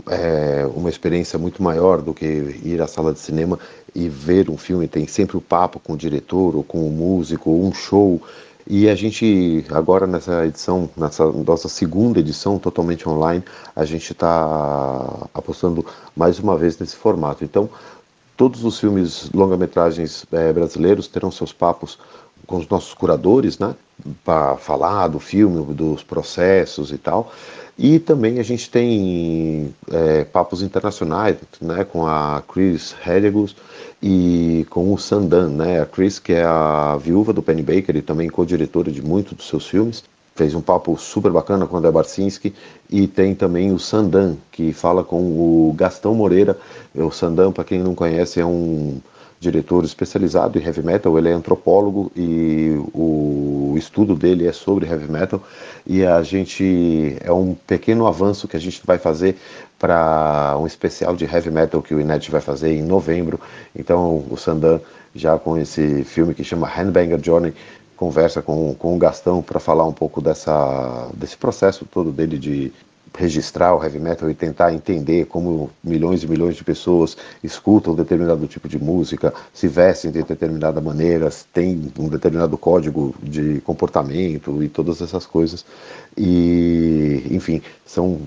é, 0.08 0.68
uma 0.74 0.88
experiência 0.88 1.38
muito 1.38 1.62
maior 1.62 2.00
do 2.00 2.14
que 2.14 2.24
ir 2.64 2.80
à 2.80 2.86
sala 2.86 3.12
de 3.12 3.18
cinema 3.18 3.58
e 3.94 4.08
ver 4.08 4.50
um 4.50 4.56
filme. 4.56 4.88
Tem 4.88 5.06
sempre 5.06 5.36
o 5.36 5.40
papo 5.40 5.78
com 5.78 5.94
o 5.94 5.96
diretor, 5.96 6.56
ou 6.56 6.62
com 6.62 6.86
o 6.86 6.90
músico, 6.90 7.50
ou 7.50 7.64
um 7.64 7.72
show. 7.72 8.20
E 8.66 8.88
a 8.88 8.94
gente, 8.94 9.64
agora 9.70 10.06
nessa 10.06 10.46
edição, 10.46 10.88
nessa 10.96 11.26
nossa 11.26 11.68
segunda 11.68 12.20
edição 12.20 12.58
totalmente 12.58 13.08
online, 13.08 13.42
a 13.74 13.84
gente 13.84 14.12
está 14.12 15.28
apostando 15.34 15.84
mais 16.14 16.38
uma 16.38 16.56
vez 16.56 16.78
nesse 16.78 16.94
formato. 16.96 17.42
Então, 17.42 17.68
todos 18.36 18.64
os 18.64 18.78
filmes 18.78 19.30
longa-metragens 19.34 20.24
é, 20.32 20.52
brasileiros 20.52 21.08
terão 21.08 21.30
seus 21.30 21.52
papos 21.52 21.98
com 22.46 22.56
os 22.56 22.68
nossos 22.68 22.94
curadores, 22.94 23.58
né, 23.58 23.74
para 24.24 24.56
falar 24.56 25.08
do 25.08 25.18
filme, 25.18 25.62
dos 25.74 26.02
processos 26.02 26.90
e 26.90 26.98
tal. 26.98 27.32
E 27.82 27.98
também 27.98 28.38
a 28.38 28.42
gente 28.42 28.70
tem 28.70 29.74
é, 29.90 30.22
papos 30.24 30.60
internacionais, 30.60 31.38
né, 31.62 31.82
com 31.82 32.06
a 32.06 32.42
Chris 32.46 32.94
Hedgegus 33.06 33.56
e 34.02 34.66
com 34.68 34.92
o 34.92 34.98
Sandan, 34.98 35.48
né, 35.48 35.80
a 35.80 35.86
Chris 35.86 36.18
que 36.18 36.34
é 36.34 36.44
a 36.44 36.98
viúva 37.02 37.32
do 37.32 37.42
Penny 37.42 37.62
Baker 37.62 37.96
e 37.96 38.02
também 38.02 38.28
co-diretora 38.28 38.92
de 38.92 39.00
muitos 39.00 39.32
dos 39.32 39.48
seus 39.48 39.66
filmes. 39.66 40.04
Fez 40.36 40.54
um 40.54 40.60
papo 40.60 40.94
super 40.98 41.32
bacana 41.32 41.66
com 41.66 41.74
o 41.74 41.78
André 41.78 41.90
Barcinski 41.90 42.52
e 42.90 43.06
tem 43.06 43.34
também 43.34 43.72
o 43.72 43.78
Sandan, 43.78 44.36
que 44.52 44.74
fala 44.74 45.02
com 45.02 45.16
o 45.16 45.74
Gastão 45.74 46.14
Moreira. 46.14 46.58
O 46.94 47.10
Sandan, 47.10 47.50
para 47.50 47.64
quem 47.64 47.78
não 47.78 47.94
conhece, 47.94 48.40
é 48.40 48.44
um 48.44 49.00
diretor 49.40 49.84
especializado 49.84 50.58
em 50.58 50.62
heavy 50.62 50.82
metal, 50.82 51.18
ele 51.18 51.30
é 51.30 51.32
antropólogo 51.32 52.12
e 52.14 52.76
o 52.92 53.74
estudo 53.76 54.14
dele 54.14 54.46
é 54.46 54.52
sobre 54.52 54.86
heavy 54.86 55.10
metal 55.10 55.42
e 55.86 56.04
a 56.04 56.22
gente 56.22 57.16
é 57.20 57.32
um 57.32 57.54
pequeno 57.54 58.06
avanço 58.06 58.46
que 58.46 58.56
a 58.56 58.60
gente 58.60 58.82
vai 58.84 58.98
fazer 58.98 59.36
para 59.78 60.56
um 60.60 60.66
especial 60.66 61.16
de 61.16 61.24
heavy 61.24 61.50
metal 61.50 61.82
que 61.82 61.94
o 61.94 62.00
Inet 62.00 62.30
vai 62.30 62.42
fazer 62.42 62.76
em 62.76 62.82
novembro. 62.82 63.40
Então 63.74 64.26
o 64.30 64.36
Sandan 64.36 64.78
já 65.14 65.38
com 65.38 65.56
esse 65.56 66.04
filme 66.04 66.34
que 66.34 66.44
chama 66.44 66.68
Handbanger 66.68 67.20
Journey 67.24 67.54
conversa 67.96 68.42
com, 68.42 68.74
com 68.74 68.94
o 68.94 68.98
Gastão 68.98 69.42
para 69.42 69.58
falar 69.58 69.86
um 69.86 69.92
pouco 69.92 70.20
dessa, 70.20 71.08
desse 71.14 71.36
processo 71.36 71.86
todo 71.86 72.12
dele 72.12 72.38
de 72.38 72.72
registrar 73.16 73.74
o 73.74 73.82
heavy 73.82 73.98
metal 73.98 74.30
e 74.30 74.34
tentar 74.34 74.72
entender 74.72 75.26
como 75.26 75.70
milhões 75.82 76.22
e 76.22 76.28
milhões 76.28 76.56
de 76.56 76.64
pessoas 76.64 77.16
escutam 77.42 77.94
determinado 77.94 78.46
tipo 78.46 78.68
de 78.68 78.78
música, 78.78 79.32
se 79.52 79.68
vestem 79.68 80.10
de 80.10 80.22
determinada 80.22 80.80
maneira, 80.80 81.30
tem 81.52 81.92
um 81.98 82.08
determinado 82.08 82.56
código 82.56 83.14
de 83.22 83.60
comportamento 83.60 84.62
e 84.62 84.68
todas 84.68 85.00
essas 85.00 85.26
coisas. 85.26 85.64
E, 86.16 87.26
enfim, 87.30 87.62
são 87.84 88.20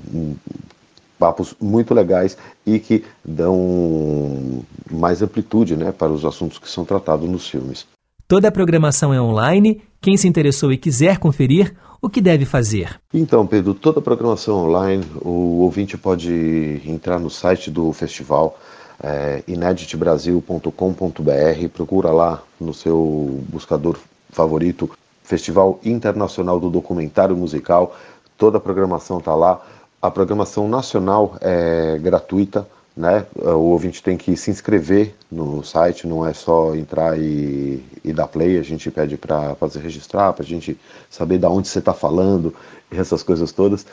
papos 1.17 1.55
muito 1.59 1.93
legais 1.93 2.37
e 2.65 2.79
que 2.79 3.03
dão 3.23 4.63
mais 4.91 5.21
amplitude 5.21 5.75
né, 5.75 5.91
para 5.91 6.11
os 6.11 6.25
assuntos 6.25 6.59
que 6.59 6.69
são 6.69 6.83
tratados 6.83 7.29
nos 7.29 7.47
filmes. 7.47 7.85
Toda 8.27 8.47
a 8.47 8.51
programação 8.51 9.13
é 9.13 9.21
online. 9.21 9.81
Quem 10.01 10.17
se 10.17 10.27
interessou 10.27 10.71
e 10.71 10.77
quiser 10.77 11.19
conferir, 11.19 11.75
o 12.03 12.09
que 12.09 12.19
deve 12.19 12.43
fazer? 12.43 12.99
Então, 13.13 13.47
Pedro, 13.47 13.73
toda 13.73 13.99
a 13.99 14.01
programação 14.01 14.65
online, 14.65 15.05
o 15.21 15.61
ouvinte 15.61 15.97
pode 15.97 16.81
entrar 16.85 17.17
no 17.17 17.29
site 17.29 17.71
do 17.71 17.93
festival, 17.93 18.59
é, 19.01 19.41
ineditbrasil.com.br, 19.47 21.69
procura 21.73 22.11
lá 22.11 22.43
no 22.59 22.73
seu 22.73 23.41
buscador 23.47 23.97
favorito, 24.29 24.91
Festival 25.23 25.79
Internacional 25.85 26.59
do 26.59 26.69
Documentário 26.69 27.37
Musical, 27.37 27.95
toda 28.37 28.57
a 28.57 28.61
programação 28.61 29.19
está 29.19 29.33
lá. 29.33 29.61
A 30.01 30.11
programação 30.11 30.67
nacional 30.67 31.37
é 31.39 31.97
gratuita, 31.99 32.67
né? 32.95 33.25
O 33.35 33.71
ouvinte 33.71 34.03
tem 34.03 34.15
que 34.15 34.35
se 34.37 34.51
inscrever 34.51 35.15
no 35.31 35.63
site, 35.63 36.07
não 36.07 36.25
é 36.25 36.33
só 36.33 36.75
entrar 36.75 37.19
e, 37.19 37.83
e 38.03 38.13
dar 38.13 38.27
play, 38.27 38.59
a 38.59 38.63
gente 38.63 38.89
pede 38.91 39.17
para 39.17 39.55
fazer 39.55 39.79
registrar, 39.79 40.31
para 40.33 40.43
a 40.43 40.47
gente 40.47 40.77
saber 41.09 41.39
de 41.39 41.45
onde 41.47 41.67
você 41.67 41.79
está 41.79 41.93
falando, 41.93 42.53
essas 42.91 43.23
coisas 43.23 43.51
todas. 43.51 43.85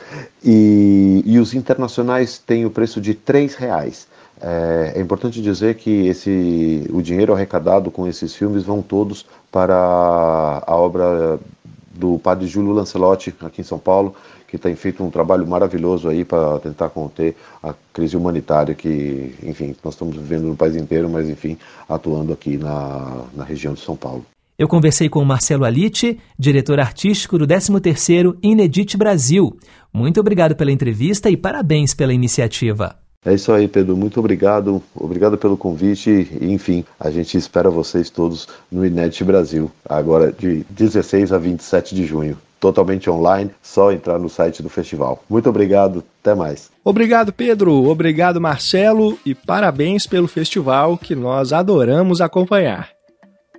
E, 0.43 1.23
e 1.25 1.39
os 1.39 1.53
internacionais 1.53 2.37
têm 2.37 2.65
o 2.65 2.69
preço 2.69 3.01
de 3.01 3.11
R$ 3.11 3.49
reais. 3.57 4.07
É, 4.39 4.93
é, 4.95 5.01
importante 5.01 5.41
dizer 5.41 5.75
que 5.75 6.07
esse, 6.07 6.87
o 6.91 7.01
dinheiro 7.01 7.33
arrecadado 7.33 7.91
com 7.91 8.07
esses 8.07 8.35
filmes 8.35 8.63
vão 8.63 8.81
todos 8.81 9.25
para 9.51 9.75
a 10.65 10.75
obra 10.75 11.39
do 11.93 12.17
padre 12.17 12.47
Júlio 12.47 12.71
Lancelotti, 12.71 13.35
aqui 13.41 13.61
em 13.61 13.63
São 13.63 13.77
Paulo, 13.77 14.15
que 14.51 14.57
tem 14.57 14.75
feito 14.75 15.01
um 15.01 15.09
trabalho 15.09 15.47
maravilhoso 15.47 16.09
aí 16.09 16.25
para 16.25 16.59
tentar 16.59 16.89
conter 16.89 17.37
a 17.63 17.73
crise 17.93 18.17
humanitária 18.17 18.75
que, 18.75 19.33
enfim, 19.41 19.73
nós 19.81 19.93
estamos 19.93 20.17
vivendo 20.17 20.43
no 20.43 20.57
país 20.57 20.75
inteiro, 20.75 21.09
mas, 21.09 21.29
enfim, 21.29 21.57
atuando 21.87 22.33
aqui 22.33 22.57
na, 22.57 23.23
na 23.33 23.45
região 23.45 23.73
de 23.73 23.79
São 23.79 23.95
Paulo. 23.95 24.25
Eu 24.59 24.67
conversei 24.67 25.07
com 25.07 25.19
o 25.19 25.25
Marcelo 25.25 25.63
Alite, 25.63 26.19
diretor 26.37 26.81
artístico 26.81 27.37
do 27.37 27.47
13º 27.47 28.35
Inedit 28.43 28.97
Brasil. 28.97 29.57
Muito 29.93 30.19
obrigado 30.19 30.53
pela 30.53 30.71
entrevista 30.71 31.29
e 31.29 31.37
parabéns 31.37 31.93
pela 31.93 32.13
iniciativa. 32.13 32.97
É 33.23 33.33
isso 33.33 33.53
aí, 33.53 33.69
Pedro. 33.69 33.95
Muito 33.95 34.19
obrigado. 34.19 34.83
Obrigado 34.93 35.37
pelo 35.37 35.55
convite. 35.55 36.27
E, 36.41 36.51
enfim, 36.51 36.83
a 36.99 37.09
gente 37.09 37.37
espera 37.37 37.69
vocês 37.69 38.09
todos 38.09 38.49
no 38.69 38.85
Inédit 38.85 39.23
Brasil, 39.23 39.71
agora 39.87 40.29
de 40.37 40.65
16 40.69 41.31
a 41.31 41.37
27 41.37 41.95
de 41.95 42.05
junho 42.05 42.37
totalmente 42.61 43.09
online, 43.09 43.49
só 43.59 43.91
entrar 43.91 44.19
no 44.19 44.29
site 44.29 44.61
do 44.61 44.69
festival. 44.69 45.21
Muito 45.27 45.49
obrigado, 45.49 46.03
até 46.21 46.35
mais. 46.35 46.69
Obrigado, 46.85 47.33
Pedro. 47.33 47.89
Obrigado, 47.89 48.39
Marcelo, 48.39 49.17
e 49.25 49.33
parabéns 49.33 50.05
pelo 50.05 50.27
festival 50.27 50.95
que 50.95 51.15
nós 51.15 51.51
adoramos 51.51 52.21
acompanhar. 52.21 52.89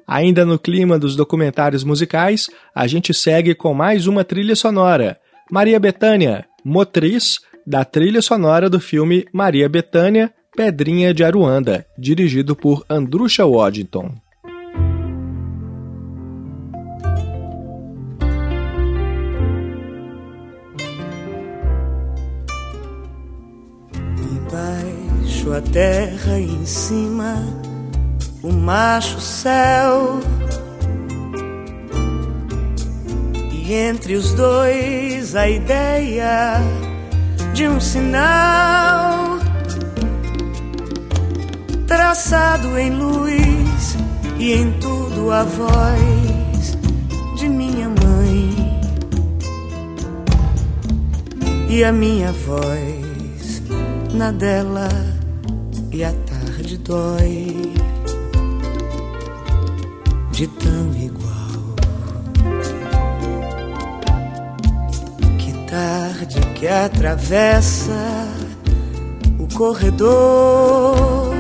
Ainda 0.07 0.47
no 0.47 0.59
clima 0.59 0.99
dos 0.99 1.17
documentários 1.17 1.83
musicais, 1.83 2.49
a 2.75 2.87
gente 2.87 3.13
segue 3.13 3.55
com 3.55 3.75
mais 3.75 4.07
uma 4.07 4.25
trilha 4.25 4.55
sonora. 4.55 5.19
Maria 5.51 5.81
Bethânia, 5.81 6.45
motriz 6.65 7.41
da 7.67 7.85
trilha 7.85 8.23
sonora 8.23 8.71
do 8.71 8.79
filme 8.79 9.27
Maria 9.33 9.69
Bethânia, 9.69 10.33
Pedrinha 10.57 11.13
de 11.13 11.25
Aruanda, 11.25 11.85
dirigido 11.99 12.55
por 12.55 12.85
Andrusha 12.89 13.45
Waddington. 13.45 14.13
A 25.51 25.61
terra 25.61 26.39
e 26.39 26.45
em 26.45 26.67
cima 26.67 27.43
o 28.43 28.53
macho 28.53 29.21
céu. 29.21 30.21
E 33.51 33.75
entre 33.75 34.15
os 34.15 34.35
dois 34.35 35.35
a 35.35 35.49
ideia 35.49 36.61
de 37.55 37.67
um 37.67 37.81
sinal 37.81 39.39
traçado 41.87 42.79
em 42.79 42.91
luz 42.91 43.97
e 44.39 44.53
em 44.53 44.73
tudo 44.79 45.31
a 45.31 45.45
voz 45.45 46.79
de 47.37 47.49
minha 47.49 47.89
mãe 47.89 48.81
e 51.69 51.85
a 51.85 51.93
minha 51.93 52.33
voz 52.33 53.63
na 54.13 54.31
dela 54.31 54.89
e 55.93 56.03
a 56.03 56.13
tarde 56.13 56.79
dói 56.79 57.73
de 60.31 60.47
tão 60.47 60.95
igual. 60.95 61.77
Que 65.39 65.53
tarde 65.71 66.41
que 66.55 66.67
atravessa 66.67 68.33
corredor. 69.53 71.35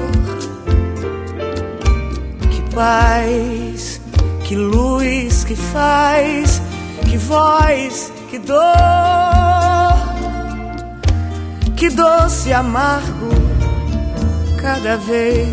Que 2.51 2.75
paz, 2.75 4.01
que 4.45 4.55
luz 4.55 5.45
que 5.45 5.57
faz, 5.57 6.61
que 7.09 7.17
voz, 7.17 8.13
que 8.31 8.39
dor, 8.39 8.63
que 11.77 11.89
doce 11.91 12.53
amargo 12.53 13.42
cada 14.63 14.97
vez 14.97 15.49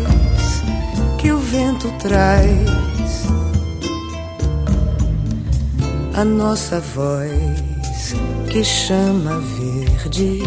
que 1.18 1.32
o 1.32 1.38
vento 1.38 1.90
traz 1.98 3.26
a 6.14 6.24
nossa 6.24 6.78
voz 6.80 8.14
que 8.48 8.62
chama 8.62 9.40
verde 9.40 10.42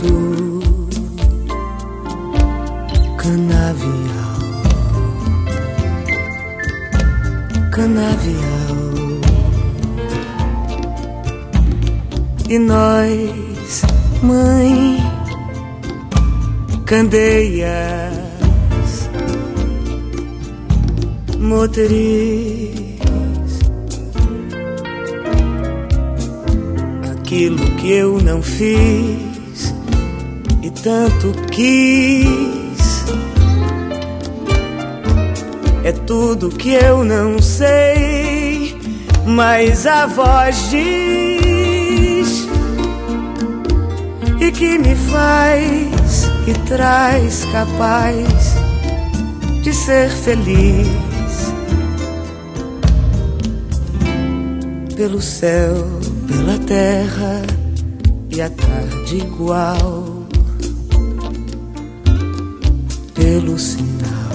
do 0.00 0.60
canavial, 3.16 4.38
canavial. 7.72 8.78
E 12.48 12.58
nós, 12.58 13.82
mãe, 14.22 15.17
candeias, 16.88 17.68
motriz, 21.38 22.98
aquilo 27.12 27.58
que 27.76 27.92
eu 27.92 28.20
não 28.20 28.42
fiz 28.42 29.28
tanto 30.82 31.32
quis. 31.50 33.04
É 35.84 35.92
tudo 35.92 36.48
que 36.50 36.72
eu 36.72 37.04
não 37.04 37.40
sei, 37.40 38.76
mas 39.26 39.86
a 39.86 40.06
voz 40.06 40.70
diz 40.70 42.48
e 44.40 44.52
que 44.52 44.78
me 44.78 44.94
faz 44.94 45.97
e 46.48 46.54
traz 46.66 47.44
capaz 47.52 48.54
de 49.62 49.70
ser 49.74 50.08
feliz. 50.08 50.88
Pelo 54.96 55.20
céu, 55.20 55.74
pela 56.26 56.58
terra 56.58 57.42
e 58.30 58.40
a 58.40 58.48
tarde 58.48 59.18
igual 59.18 60.26
pelo 63.14 63.58
sinal, 63.58 64.30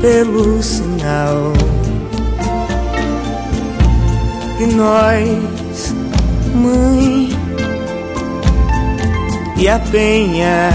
pelo 0.00 0.62
sinal. 0.62 1.52
E 4.60 4.66
nós, 4.66 5.94
mãe, 6.54 7.39
e 9.60 9.68
a 9.68 9.78
penha, 9.78 10.70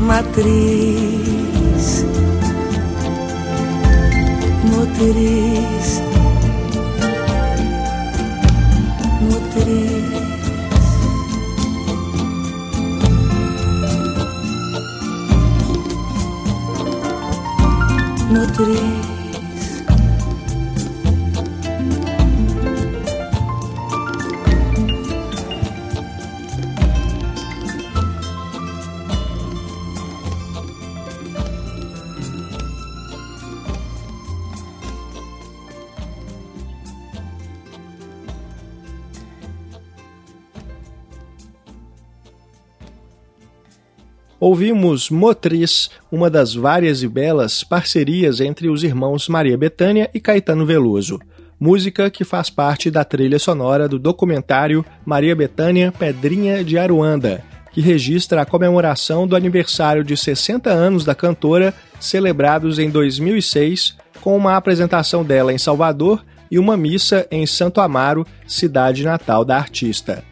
matriz, 0.00 0.46
motriz, 4.72 6.02
motriz. 18.30 18.93
Ouvimos 44.46 45.08
Motriz, 45.08 45.88
uma 46.12 46.28
das 46.28 46.54
várias 46.54 47.02
e 47.02 47.08
belas 47.08 47.64
parcerias 47.64 48.42
entre 48.42 48.68
os 48.68 48.84
irmãos 48.84 49.26
Maria 49.26 49.56
Bethânia 49.56 50.10
e 50.12 50.20
Caetano 50.20 50.66
Veloso. 50.66 51.18
Música 51.58 52.10
que 52.10 52.24
faz 52.24 52.50
parte 52.50 52.90
da 52.90 53.04
trilha 53.04 53.38
sonora 53.38 53.88
do 53.88 53.98
documentário 53.98 54.84
Maria 55.02 55.34
Bethânia 55.34 55.90
Pedrinha 55.90 56.62
de 56.62 56.76
Aruanda, 56.76 57.42
que 57.72 57.80
registra 57.80 58.42
a 58.42 58.44
comemoração 58.44 59.26
do 59.26 59.34
aniversário 59.34 60.04
de 60.04 60.14
60 60.14 60.68
anos 60.68 61.06
da 61.06 61.14
cantora, 61.14 61.72
celebrados 61.98 62.78
em 62.78 62.90
2006, 62.90 63.96
com 64.20 64.36
uma 64.36 64.58
apresentação 64.58 65.24
dela 65.24 65.54
em 65.54 65.58
Salvador 65.58 66.22
e 66.50 66.58
uma 66.58 66.76
missa 66.76 67.26
em 67.30 67.46
Santo 67.46 67.80
Amaro, 67.80 68.26
cidade 68.46 69.04
natal 69.04 69.42
da 69.42 69.56
artista. 69.56 70.22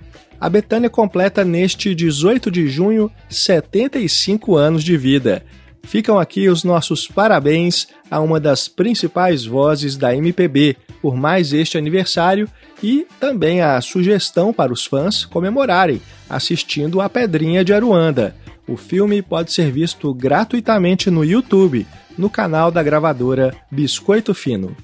A 0.43 0.49
Betânia 0.49 0.91
completa 0.91 1.45
neste 1.45 1.95
18 1.95 2.51
de 2.51 2.67
junho 2.67 3.09
75 3.31 4.57
anos 4.57 4.83
de 4.83 4.97
vida. 4.97 5.45
Ficam 5.85 6.19
aqui 6.19 6.49
os 6.49 6.65
nossos 6.65 7.07
parabéns 7.07 7.87
a 8.11 8.19
uma 8.19 8.41
das 8.41 8.67
principais 8.67 9.45
vozes 9.45 9.97
da 9.97 10.17
MPB 10.17 10.77
por 11.01 11.17
mais 11.17 11.53
este 11.53 11.79
aniversário 11.79 12.49
e 12.83 13.07
também 13.21 13.61
a 13.61 13.81
sugestão 13.81 14.53
para 14.53 14.73
os 14.73 14.85
fãs 14.85 15.25
comemorarem 15.25 16.03
assistindo 16.29 17.01
a 17.01 17.09
Pedrinha 17.09 17.65
de 17.65 17.73
Aruanda. 17.73 18.35
O 18.67 18.77
filme 18.77 19.23
pode 19.23 19.53
ser 19.53 19.71
visto 19.71 20.13
gratuitamente 20.13 21.09
no 21.09 21.25
YouTube, 21.25 21.87
no 22.19 22.29
canal 22.29 22.73
da 22.73 22.83
gravadora 22.83 23.55
Biscoito 23.71 24.35
Fino. 24.35 24.77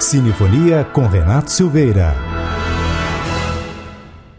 Cinefonia 0.00 0.82
com 0.92 1.06
Renato 1.06 1.52
Silveira. 1.52 2.33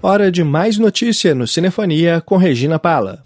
Hora 0.08 0.32
de 0.32 0.44
mais 0.44 0.78
notícia 0.78 1.34
no 1.34 1.48
Cinefonia 1.48 2.22
com 2.24 2.38
Regina 2.38 2.78
Pala. 2.78 3.24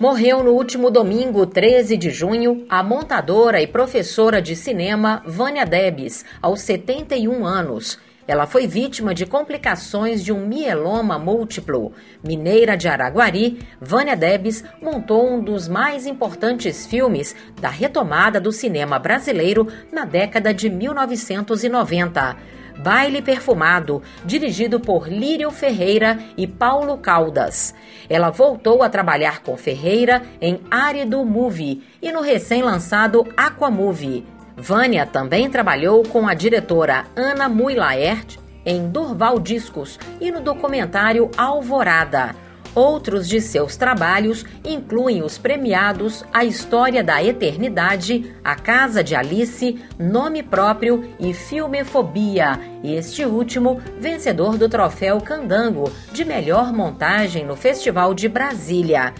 Morreu 0.00 0.42
no 0.42 0.52
último 0.52 0.90
domingo, 0.90 1.44
13 1.44 1.98
de 1.98 2.08
junho, 2.08 2.64
a 2.70 2.82
montadora 2.82 3.60
e 3.60 3.66
professora 3.66 4.40
de 4.40 4.56
cinema 4.56 5.22
Vânia 5.26 5.66
Debs, 5.66 6.24
aos 6.40 6.62
71 6.62 7.44
anos. 7.44 7.98
Ela 8.32 8.46
foi 8.46 8.66
vítima 8.66 9.14
de 9.14 9.26
complicações 9.26 10.24
de 10.24 10.32
um 10.32 10.46
mieloma 10.46 11.18
múltiplo. 11.18 11.92
Mineira 12.24 12.78
de 12.78 12.88
Araguari, 12.88 13.58
Vânia 13.78 14.16
Debs 14.16 14.64
montou 14.80 15.30
um 15.30 15.38
dos 15.38 15.68
mais 15.68 16.06
importantes 16.06 16.86
filmes 16.86 17.36
da 17.60 17.68
retomada 17.68 18.40
do 18.40 18.50
cinema 18.50 18.98
brasileiro 18.98 19.68
na 19.92 20.06
década 20.06 20.54
de 20.54 20.70
1990. 20.70 22.34
Baile 22.78 23.20
Perfumado, 23.20 24.02
dirigido 24.24 24.80
por 24.80 25.06
Lírio 25.08 25.50
Ferreira 25.50 26.18
e 26.34 26.46
Paulo 26.46 26.96
Caldas. 26.96 27.74
Ela 28.08 28.30
voltou 28.30 28.82
a 28.82 28.88
trabalhar 28.88 29.42
com 29.42 29.58
Ferreira 29.58 30.22
em 30.40 30.58
Árido 30.70 31.22
Movie 31.22 31.82
e 32.00 32.10
no 32.10 32.22
recém-lançado 32.22 33.26
Aquamovie. 33.36 34.24
Vânia 34.56 35.06
também 35.06 35.48
trabalhou 35.50 36.02
com 36.02 36.28
a 36.28 36.34
diretora 36.34 37.04
Ana 37.16 37.48
Mui 37.48 37.74
Laert 37.74 38.36
em 38.64 38.88
Durval 38.88 39.38
Discos 39.40 39.98
e 40.20 40.30
no 40.30 40.40
documentário 40.40 41.30
Alvorada. 41.36 42.34
Outros 42.74 43.28
de 43.28 43.38
seus 43.38 43.76
trabalhos 43.76 44.46
incluem 44.64 45.22
os 45.22 45.36
premiados 45.36 46.24
A 46.32 46.42
História 46.42 47.04
da 47.04 47.22
Eternidade, 47.22 48.34
A 48.42 48.54
Casa 48.54 49.04
de 49.04 49.14
Alice, 49.14 49.78
Nome 49.98 50.42
Próprio 50.42 51.04
e 51.20 51.34
Filmefobia, 51.34 52.58
este 52.82 53.26
último 53.26 53.78
vencedor 53.98 54.56
do 54.56 54.70
troféu 54.70 55.20
Candango 55.20 55.92
de 56.12 56.24
melhor 56.24 56.72
montagem 56.72 57.44
no 57.44 57.56
Festival 57.56 58.14
de 58.14 58.26
Brasília. 58.26 59.12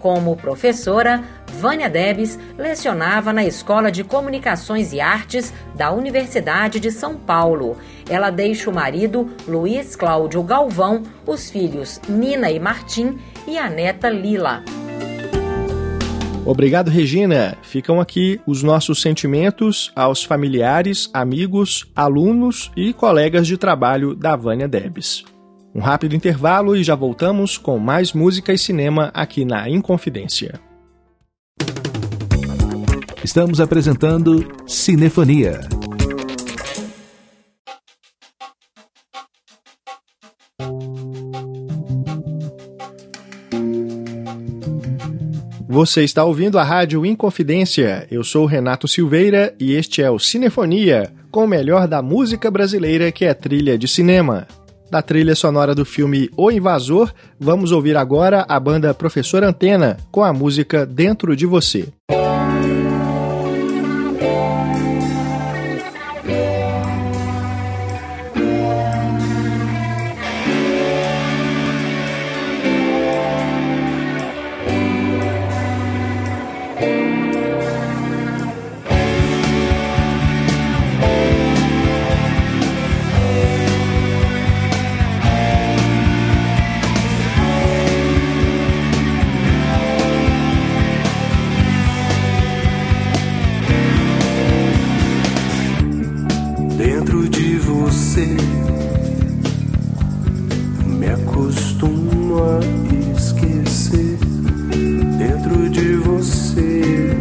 Como 0.00 0.36
professora, 0.36 1.22
Vânia 1.56 1.88
Debs 1.88 2.38
lecionava 2.58 3.32
na 3.32 3.42
Escola 3.42 3.90
de 3.90 4.04
Comunicações 4.04 4.92
e 4.92 5.00
Artes 5.00 5.54
da 5.74 5.90
Universidade 5.90 6.78
de 6.78 6.90
São 6.90 7.16
Paulo. 7.16 7.78
Ela 8.10 8.30
deixa 8.30 8.68
o 8.68 8.74
marido, 8.74 9.30
Luiz 9.48 9.96
Cláudio 9.96 10.42
Galvão, 10.42 11.02
os 11.26 11.50
filhos 11.50 11.98
Nina 12.06 12.50
e 12.50 12.60
Martim 12.60 13.18
e 13.46 13.56
a 13.56 13.70
neta 13.70 14.10
Lila. 14.10 14.62
Obrigado, 16.44 16.90
Regina. 16.90 17.56
Ficam 17.62 18.00
aqui 18.00 18.38
os 18.46 18.62
nossos 18.62 19.00
sentimentos 19.00 19.90
aos 19.96 20.22
familiares, 20.22 21.08
amigos, 21.12 21.90
alunos 21.96 22.70
e 22.76 22.92
colegas 22.92 23.46
de 23.46 23.56
trabalho 23.56 24.14
da 24.14 24.36
Vânia 24.36 24.68
Debs. 24.68 25.24
Um 25.74 25.80
rápido 25.80 26.14
intervalo 26.14 26.76
e 26.76 26.84
já 26.84 26.94
voltamos 26.94 27.56
com 27.56 27.78
mais 27.78 28.12
música 28.12 28.52
e 28.52 28.58
cinema 28.58 29.10
aqui 29.14 29.44
na 29.44 29.68
Inconfidência. 29.68 30.65
Estamos 33.26 33.60
apresentando 33.60 34.46
Cinefonia. 34.68 35.58
Você 45.68 46.04
está 46.04 46.22
ouvindo 46.22 46.56
a 46.56 46.62
Rádio 46.62 47.04
Inconfidência. 47.04 48.06
Eu 48.12 48.22
sou 48.22 48.46
Renato 48.46 48.86
Silveira 48.86 49.52
e 49.58 49.72
este 49.72 50.00
é 50.00 50.08
o 50.08 50.20
Cinefonia, 50.20 51.12
com 51.32 51.46
o 51.46 51.48
melhor 51.48 51.88
da 51.88 52.00
música 52.00 52.48
brasileira 52.48 53.10
que 53.10 53.24
é 53.24 53.34
trilha 53.34 53.76
de 53.76 53.88
cinema. 53.88 54.46
Da 54.88 55.02
trilha 55.02 55.34
sonora 55.34 55.74
do 55.74 55.84
filme 55.84 56.30
O 56.36 56.48
Invasor, 56.48 57.12
vamos 57.40 57.72
ouvir 57.72 57.96
agora 57.96 58.46
a 58.48 58.60
banda 58.60 58.94
Professor 58.94 59.42
Antena 59.42 59.96
com 60.12 60.22
a 60.22 60.32
música 60.32 60.86
Dentro 60.86 61.34
de 61.34 61.44
Você. 61.44 61.92
você 97.96 98.36
me 100.84 101.06
acostumo 101.08 102.42
a 102.44 102.60
esquecer 103.16 104.18
dentro 105.16 105.70
de 105.70 105.94
você. 105.96 107.16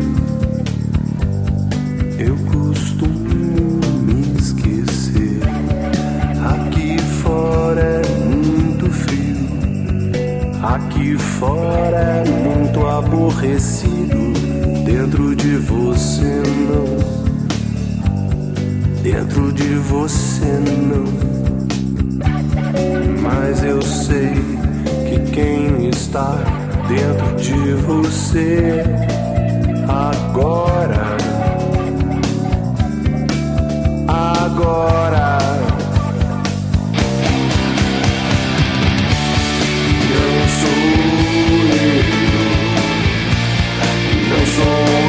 Eu 2.19 2.35
costumo 2.51 3.79
me 4.03 4.37
esquecer. 4.37 5.39
Aqui 6.43 6.99
fora 7.23 7.81
é 7.81 8.25
muito 8.25 8.91
frio, 8.91 9.47
aqui 10.61 11.17
fora 11.17 11.97
é 11.97 12.23
muito 12.29 12.85
aborrecido. 12.85 14.33
Dentro 14.85 15.35
de 15.35 15.55
você 15.57 16.43
não 16.69 16.94
dentro 19.05 19.53
de 19.53 19.75
você 19.75 20.59
não. 20.89 21.05
Mas 23.21 23.63
eu 23.63 23.79
sei 23.79 24.33
que 25.07 25.19
quem 25.31 25.89
está 25.89 26.39
dentro 26.87 27.35
de 27.35 27.73
você 27.83 28.83
agora, 29.87 31.17
agora. 34.07 35.37
Não 40.09 40.47
sou 40.57 40.81
eu, 41.75 42.01
não 44.29 44.45
sou. 44.47 45.04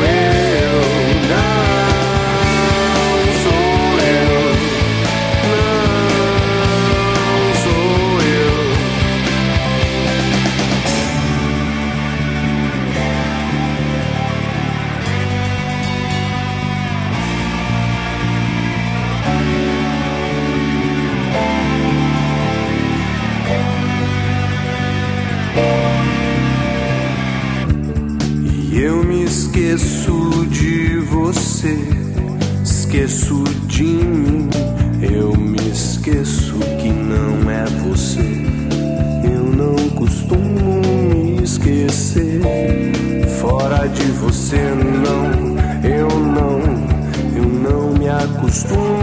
Esqueço 29.77 30.47
de 30.47 31.01
você, 31.01 31.77
esqueço 32.65 33.45
de 33.67 33.83
mim. 33.83 34.49
Eu 35.03 35.37
me 35.37 35.71
esqueço 35.71 36.55
que 36.81 36.89
não 36.89 37.51
é 37.51 37.67
você. 37.85 38.23
Eu 39.23 39.45
não 39.45 39.77
costumo 39.91 40.81
me 41.13 41.43
esquecer. 41.43 42.41
Fora 43.39 43.87
de 43.87 44.07
você, 44.13 44.57
não, 44.57 45.59
eu 45.87 46.09
não, 46.09 46.59
eu 47.37 47.45
não 47.47 47.93
me 47.99 48.09
acostumo. 48.09 48.96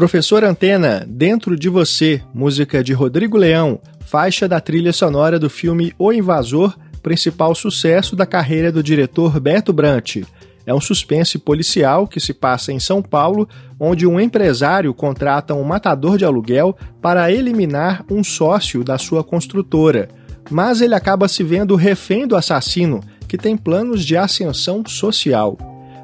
Professor 0.00 0.42
Antena, 0.44 1.06
Dentro 1.06 1.54
de 1.54 1.68
Você, 1.68 2.22
música 2.32 2.82
de 2.82 2.94
Rodrigo 2.94 3.36
Leão, 3.36 3.78
faixa 4.00 4.48
da 4.48 4.58
trilha 4.58 4.94
sonora 4.94 5.38
do 5.38 5.50
filme 5.50 5.92
O 5.98 6.10
Invasor, 6.10 6.74
principal 7.02 7.54
sucesso 7.54 8.16
da 8.16 8.24
carreira 8.24 8.72
do 8.72 8.82
diretor 8.82 9.38
Beto 9.38 9.74
Brant. 9.74 10.22
É 10.64 10.72
um 10.72 10.80
suspense 10.80 11.38
policial 11.38 12.08
que 12.08 12.18
se 12.18 12.32
passa 12.32 12.72
em 12.72 12.80
São 12.80 13.02
Paulo, 13.02 13.46
onde 13.78 14.06
um 14.06 14.18
empresário 14.18 14.94
contrata 14.94 15.52
um 15.52 15.64
matador 15.64 16.16
de 16.16 16.24
aluguel 16.24 16.74
para 17.02 17.30
eliminar 17.30 18.02
um 18.10 18.24
sócio 18.24 18.82
da 18.82 18.96
sua 18.96 19.22
construtora. 19.22 20.08
Mas 20.50 20.80
ele 20.80 20.94
acaba 20.94 21.28
se 21.28 21.44
vendo 21.44 21.76
refém 21.76 22.26
do 22.26 22.36
assassino, 22.36 23.00
que 23.28 23.36
tem 23.36 23.54
planos 23.54 24.02
de 24.02 24.16
ascensão 24.16 24.82
social. 24.86 25.58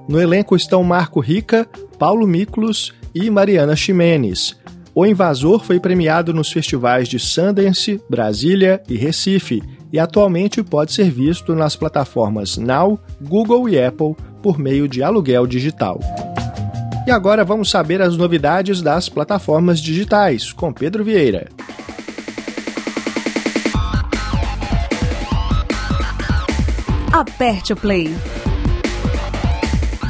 No 0.07 0.21
elenco 0.21 0.55
estão 0.55 0.85
Marco 0.85 1.19
Rica, 1.19 1.67
Paulo 1.99 2.27
Miklos 2.27 2.93
e 3.19 3.31
Mariana 3.31 3.75
Ximenes. 3.75 4.55
O 4.95 5.07
Invasor 5.07 5.65
foi 5.65 5.81
premiado 5.81 6.35
nos 6.35 6.53
festivais 6.53 7.09
de 7.09 7.19
Sundance, 7.19 7.99
Brasília 8.11 8.83
e 8.87 8.95
Recife 8.95 9.63
e 9.91 9.99
atualmente 9.99 10.63
pode 10.63 10.93
ser 10.93 11.11
visto 11.11 11.55
nas 11.55 11.75
plataformas 11.75 12.59
Now, 12.59 13.01
Google 13.23 13.71
e 13.71 13.83
Apple 13.83 14.15
por 14.43 14.59
meio 14.59 14.87
de 14.87 15.03
aluguel 15.03 15.47
digital. 15.47 15.99
E 17.07 17.11
agora 17.11 17.43
vamos 17.43 17.71
saber 17.71 18.03
as 18.03 18.19
novidades 18.19 18.83
das 18.83 19.09
plataformas 19.09 19.81
digitais 19.81 20.53
com 20.53 20.71
Pedro 20.71 21.03
Vieira. 21.03 21.49
Aperte 27.11 27.73
o 27.73 27.77
play. 27.77 28.15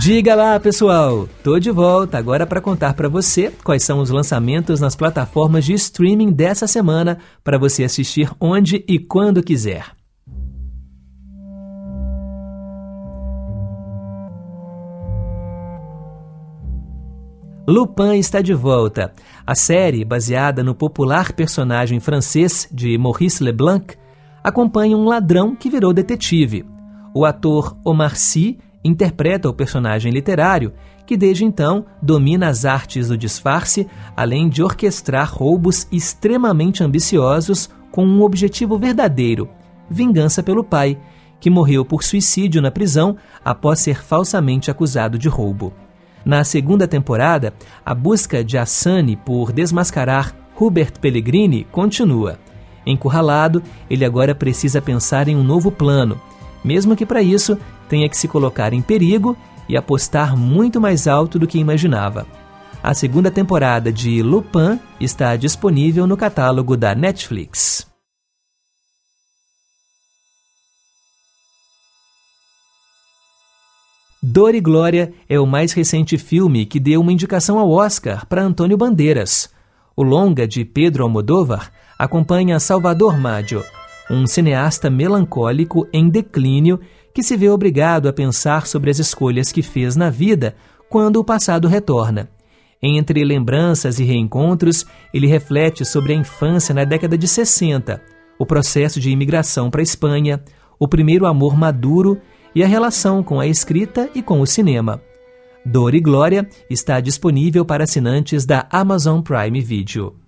Diga 0.06 0.36
lá, 0.36 0.60
pessoal! 0.60 1.28
Tô 1.42 1.58
de 1.58 1.68
volta 1.68 2.16
agora 2.16 2.46
para 2.46 2.60
contar 2.60 2.94
para 2.94 3.08
você 3.08 3.52
quais 3.64 3.82
são 3.82 3.98
os 3.98 4.08
lançamentos 4.08 4.80
nas 4.80 4.94
plataformas 4.94 5.64
de 5.64 5.72
streaming 5.72 6.30
dessa 6.30 6.68
semana 6.68 7.18
para 7.42 7.58
você 7.58 7.82
assistir 7.82 8.30
onde 8.40 8.84
e 8.86 9.00
quando 9.00 9.42
quiser. 9.42 9.84
Lupin 17.66 18.16
está 18.16 18.40
de 18.40 18.54
volta. 18.54 19.12
A 19.44 19.56
série, 19.56 20.04
baseada 20.04 20.62
no 20.62 20.72
popular 20.72 21.32
personagem 21.32 21.98
francês 21.98 22.68
de 22.70 22.96
Maurice 22.96 23.42
Leblanc, 23.42 23.96
acompanha 24.44 24.96
um 24.96 25.06
ladrão 25.06 25.56
que 25.56 25.68
virou 25.68 25.92
detetive. 25.92 26.64
O 27.12 27.24
ator 27.24 27.76
Omar 27.84 28.14
Sy 28.14 28.56
interpreta 28.86 29.48
o 29.48 29.54
personagem 29.54 30.12
literário 30.12 30.72
que 31.06 31.16
desde 31.16 31.44
então 31.44 31.86
domina 32.02 32.48
as 32.48 32.64
artes 32.64 33.08
do 33.08 33.16
disfarce, 33.16 33.86
além 34.16 34.48
de 34.48 34.62
orquestrar 34.62 35.32
roubos 35.32 35.86
extremamente 35.92 36.82
ambiciosos 36.82 37.70
com 37.92 38.04
um 38.04 38.22
objetivo 38.22 38.76
verdadeiro: 38.76 39.48
vingança 39.88 40.42
pelo 40.42 40.64
pai, 40.64 40.98
que 41.38 41.48
morreu 41.48 41.84
por 41.84 42.02
suicídio 42.02 42.60
na 42.60 42.70
prisão 42.70 43.16
após 43.44 43.78
ser 43.78 44.02
falsamente 44.02 44.70
acusado 44.70 45.18
de 45.18 45.28
roubo. 45.28 45.72
Na 46.24 46.42
segunda 46.42 46.88
temporada, 46.88 47.54
a 47.84 47.94
busca 47.94 48.42
de 48.42 48.58
Assani 48.58 49.14
por 49.14 49.52
desmascarar 49.52 50.34
Hubert 50.58 50.98
Pellegrini 50.98 51.64
continua. 51.70 52.38
Encurralado, 52.84 53.62
ele 53.88 54.04
agora 54.04 54.34
precisa 54.34 54.82
pensar 54.82 55.28
em 55.28 55.36
um 55.36 55.44
novo 55.44 55.70
plano, 55.70 56.20
mesmo 56.66 56.96
que 56.96 57.06
para 57.06 57.22
isso 57.22 57.56
tenha 57.88 58.08
que 58.08 58.18
se 58.18 58.26
colocar 58.26 58.72
em 58.72 58.82
perigo 58.82 59.36
e 59.68 59.76
apostar 59.76 60.36
muito 60.36 60.80
mais 60.80 61.06
alto 61.06 61.38
do 61.38 61.46
que 61.46 61.58
imaginava. 61.58 62.26
A 62.82 62.92
segunda 62.92 63.30
temporada 63.30 63.92
de 63.92 64.20
Lupin 64.20 64.80
está 65.00 65.36
disponível 65.36 66.06
no 66.06 66.16
catálogo 66.16 66.76
da 66.76 66.94
Netflix. 66.94 67.86
Dor 74.20 74.56
e 74.56 74.60
Glória 74.60 75.14
é 75.28 75.38
o 75.38 75.46
mais 75.46 75.72
recente 75.72 76.18
filme 76.18 76.66
que 76.66 76.80
deu 76.80 77.00
uma 77.00 77.12
indicação 77.12 77.60
ao 77.60 77.70
Oscar 77.70 78.26
para 78.26 78.42
Antônio 78.42 78.76
Bandeiras. 78.76 79.48
O 79.94 80.02
longa 80.02 80.48
de 80.48 80.64
Pedro 80.64 81.04
Almodóvar 81.04 81.70
acompanha 81.96 82.58
Salvador 82.58 83.16
Maggio, 83.18 83.64
um 84.10 84.26
cineasta 84.26 84.88
melancólico 84.88 85.86
em 85.92 86.08
declínio 86.08 86.80
que 87.12 87.22
se 87.22 87.36
vê 87.36 87.48
obrigado 87.48 88.08
a 88.08 88.12
pensar 88.12 88.66
sobre 88.66 88.90
as 88.90 88.98
escolhas 88.98 89.50
que 89.50 89.62
fez 89.62 89.96
na 89.96 90.10
vida 90.10 90.54
quando 90.88 91.16
o 91.16 91.24
passado 91.24 91.66
retorna. 91.66 92.28
Entre 92.82 93.24
lembranças 93.24 93.98
e 93.98 94.04
reencontros, 94.04 94.84
ele 95.12 95.26
reflete 95.26 95.84
sobre 95.84 96.12
a 96.12 96.16
infância 96.16 96.74
na 96.74 96.84
década 96.84 97.16
de 97.16 97.26
60, 97.26 98.00
o 98.38 98.44
processo 98.44 99.00
de 99.00 99.10
imigração 99.10 99.70
para 99.70 99.80
a 99.80 99.82
Espanha, 99.82 100.42
o 100.78 100.86
primeiro 100.86 101.26
amor 101.26 101.56
maduro 101.56 102.20
e 102.54 102.62
a 102.62 102.66
relação 102.66 103.22
com 103.22 103.40
a 103.40 103.46
escrita 103.46 104.10
e 104.14 104.22
com 104.22 104.40
o 104.40 104.46
cinema. 104.46 105.00
Dor 105.64 105.94
e 105.94 106.00
Glória 106.00 106.48
está 106.70 107.00
disponível 107.00 107.64
para 107.64 107.84
assinantes 107.84 108.46
da 108.46 108.68
Amazon 108.70 109.20
Prime 109.20 109.60
Video. 109.60 110.25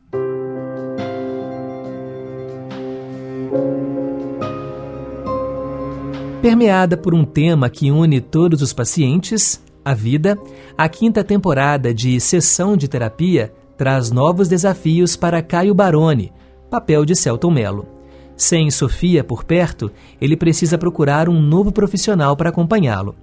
Permeada 6.41 6.97
por 6.97 7.15
um 7.15 7.25
tema 7.25 7.69
que 7.69 7.91
une 7.91 8.21
todos 8.21 8.63
os 8.63 8.73
pacientes, 8.73 9.61
a 9.85 9.93
vida, 9.93 10.39
a 10.77 10.89
quinta 10.89 11.25
temporada 11.25 11.93
de 11.93 12.21
Sessão 12.21 12.77
de 12.77 12.87
Terapia 12.87 13.53
traz 13.77 14.13
novos 14.13 14.47
desafios 14.47 15.17
para 15.17 15.43
Caio 15.43 15.75
Baroni, 15.75 16.33
papel 16.71 17.05
de 17.05 17.17
Celton 17.17 17.51
Mello. 17.51 17.89
Sem 18.37 18.71
Sofia 18.71 19.25
por 19.25 19.43
perto, 19.43 19.91
ele 20.21 20.37
precisa 20.37 20.79
procurar 20.79 21.29
um 21.29 21.43
novo 21.43 21.73
profissional 21.73 22.37
para 22.37 22.51
acompanhá-lo. 22.51 23.17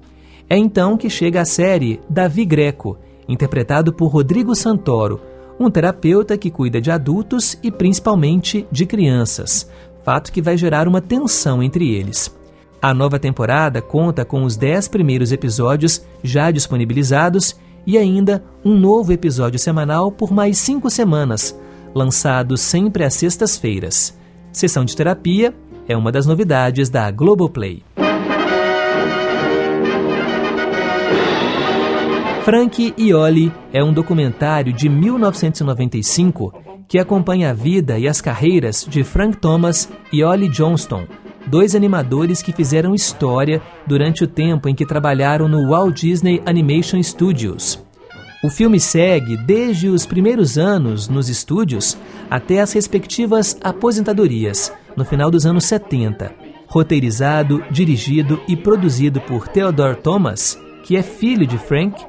É 0.50 0.58
então 0.58 0.98
que 0.98 1.10
chega 1.10 1.40
a 1.40 1.46
série 1.46 2.02
Davi 2.10 2.44
Greco, 2.44 2.98
interpretado 3.30 3.94
por 3.94 4.08
Rodrigo 4.08 4.54
Santoro, 4.54 5.22
um 5.58 5.72
terapeuta 5.72 6.38
que 6.38 6.52
cuida 6.52 6.82
de 6.82 6.92
adultos 6.92 7.58
e 7.64 7.72
principalmente 7.72 8.68
de 8.70 8.86
crianças, 8.86 9.72
fato 10.04 10.34
que 10.34 10.42
vai 10.42 10.58
gerar 10.58 10.86
uma 10.86 11.00
tensão 11.00 11.64
entre 11.64 11.90
eles. 11.94 12.30
A 12.82 12.94
nova 12.94 13.18
temporada 13.18 13.82
conta 13.82 14.24
com 14.24 14.44
os 14.44 14.56
10 14.56 14.88
primeiros 14.90 15.32
episódios 15.32 16.06
já 16.24 16.52
disponibilizados 16.52 17.56
e 17.86 17.98
ainda 17.98 18.44
um 18.64 18.78
novo 18.78 19.12
episódio 19.14 19.60
semanal 19.60 20.12
por 20.12 20.32
mais 20.32 20.58
cinco 20.58 20.90
semanas, 20.90 21.58
lançado 21.94 22.58
sempre 22.58 23.04
às 23.04 23.14
sextas-feiras. 23.14 24.18
Sessão 24.52 24.86
de 24.86 24.96
terapia 24.96 25.54
é 25.88 25.96
uma 25.96 26.12
das 26.12 26.26
novidades 26.26 26.90
da 26.90 27.10
Globoplay. 27.12 27.84
Frank 32.44 32.94
e 32.96 33.14
Ollie 33.14 33.52
é 33.74 33.84
um 33.84 33.92
documentário 33.92 34.72
de 34.72 34.88
1995 34.88 36.54
que 36.88 37.00
acompanha 37.00 37.50
a 37.50 37.54
vida 37.54 37.98
e 37.98 38.08
as 38.08 38.22
carreiras 38.22 38.86
de 38.88 39.04
Frank 39.04 39.38
Thomas 39.38 39.90
e 40.14 40.24
Ollie 40.24 40.48
Johnston, 40.50 41.08
dois 41.56 41.74
animadores 41.74 42.42
que 42.42 42.52
fizeram 42.52 42.94
história 42.94 43.62
durante 43.88 44.26
o 44.26 44.28
tempo 44.28 44.68
em 44.68 44.76
que 44.76 44.86
trabalharam 44.86 45.48
no 45.48 45.70
Walt 45.70 46.02
Disney 46.02 46.42
Animation 46.46 47.02
Studios. 47.02 47.82
O 48.44 48.50
filme 48.50 48.78
segue 48.78 49.38
desde 49.38 49.88
os 49.88 50.06
primeiros 50.06 50.58
anos 50.58 51.08
nos 51.08 51.30
estúdios 51.30 51.98
até 52.30 52.60
as 52.60 52.74
respectivas 52.74 53.58
aposentadorias, 53.64 54.70
no 54.98 55.06
final 55.06 55.32
dos 55.32 55.46
anos 55.46 55.64
70. 55.64 56.36
Roteirizado, 56.68 57.64
dirigido 57.72 58.38
e 58.50 58.58
produzido 58.58 59.22
por 59.22 59.48
Theodore 59.48 59.96
Thomas, 59.96 60.60
que 60.84 60.98
é 60.98 61.02
filho 61.02 61.48
de 61.48 61.58
Frank, 61.58 62.06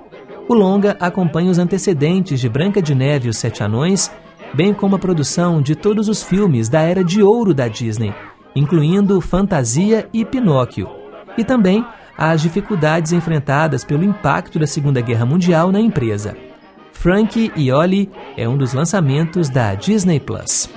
o 0.48 0.54
longa 0.54 0.96
acompanha 0.98 1.52
os 1.52 1.58
antecedentes 1.60 2.40
de 2.40 2.48
Branca 2.48 2.82
de 2.82 2.96
Neve 2.96 3.28
e 3.28 3.30
os 3.30 3.36
Sete 3.36 3.62
Anões, 3.62 4.10
bem 4.52 4.74
como 4.74 4.96
a 4.96 4.98
produção 4.98 5.62
de 5.62 5.76
todos 5.76 6.08
os 6.08 6.20
filmes 6.20 6.68
da 6.68 6.80
era 6.80 7.04
de 7.04 7.22
ouro 7.22 7.54
da 7.54 7.68
Disney, 7.68 8.12
incluindo 8.56 9.20
Fantasia 9.20 10.08
e 10.12 10.24
Pinóquio, 10.24 10.88
e 11.36 11.44
também 11.44 11.84
as 12.16 12.40
dificuldades 12.40 13.12
enfrentadas 13.12 13.84
pelo 13.84 14.02
impacto 14.02 14.58
da 14.58 14.66
Segunda 14.66 15.02
Guerra 15.02 15.26
Mundial 15.26 15.70
na 15.70 15.78
empresa. 15.78 16.34
Frankie 16.92 17.52
e 17.54 17.70
Ollie 17.70 18.10
é 18.36 18.48
um 18.48 18.56
dos 18.56 18.72
lançamentos 18.72 19.50
da 19.50 19.74
Disney 19.74 20.18
Plus. 20.18 20.68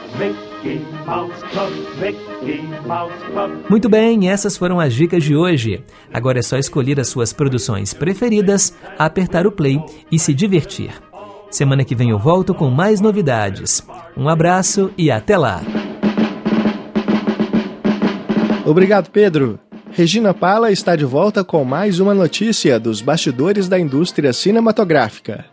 Muito 3.70 3.90
bem, 3.90 4.30
essas 4.30 4.58
foram 4.58 4.80
as 4.80 4.94
dicas 4.94 5.24
de 5.24 5.36
hoje. 5.36 5.82
Agora 6.14 6.40
é 6.40 6.42
só 6.42 6.58
escolher 6.58 7.00
as 7.00 7.08
suas 7.08 7.32
produções 7.32 7.94
preferidas, 7.94 8.76
apertar 8.98 9.48
o 9.48 9.52
play 9.52 9.82
e 10.12 10.20
se 10.20 10.34
divertir. 10.34 10.92
Semana 11.50 11.86
que 11.86 11.96
vem 11.96 12.10
eu 12.10 12.20
volto 12.20 12.54
com 12.54 12.70
mais 12.70 13.00
novidades. 13.00 13.82
Um 14.16 14.28
abraço 14.28 14.92
e 14.98 15.10
até 15.10 15.38
lá! 15.38 15.62
Obrigado, 18.70 19.10
Pedro. 19.10 19.60
Regina 19.92 20.32
Pala 20.32 20.72
está 20.72 20.96
de 20.96 21.04
volta 21.04 21.44
com 21.44 21.64
mais 21.64 22.00
uma 22.00 22.14
notícia 22.14 22.80
dos 22.80 23.02
bastidores 23.02 23.68
da 23.68 23.80
indústria 23.80 24.32
cinematográfica. 24.32 25.44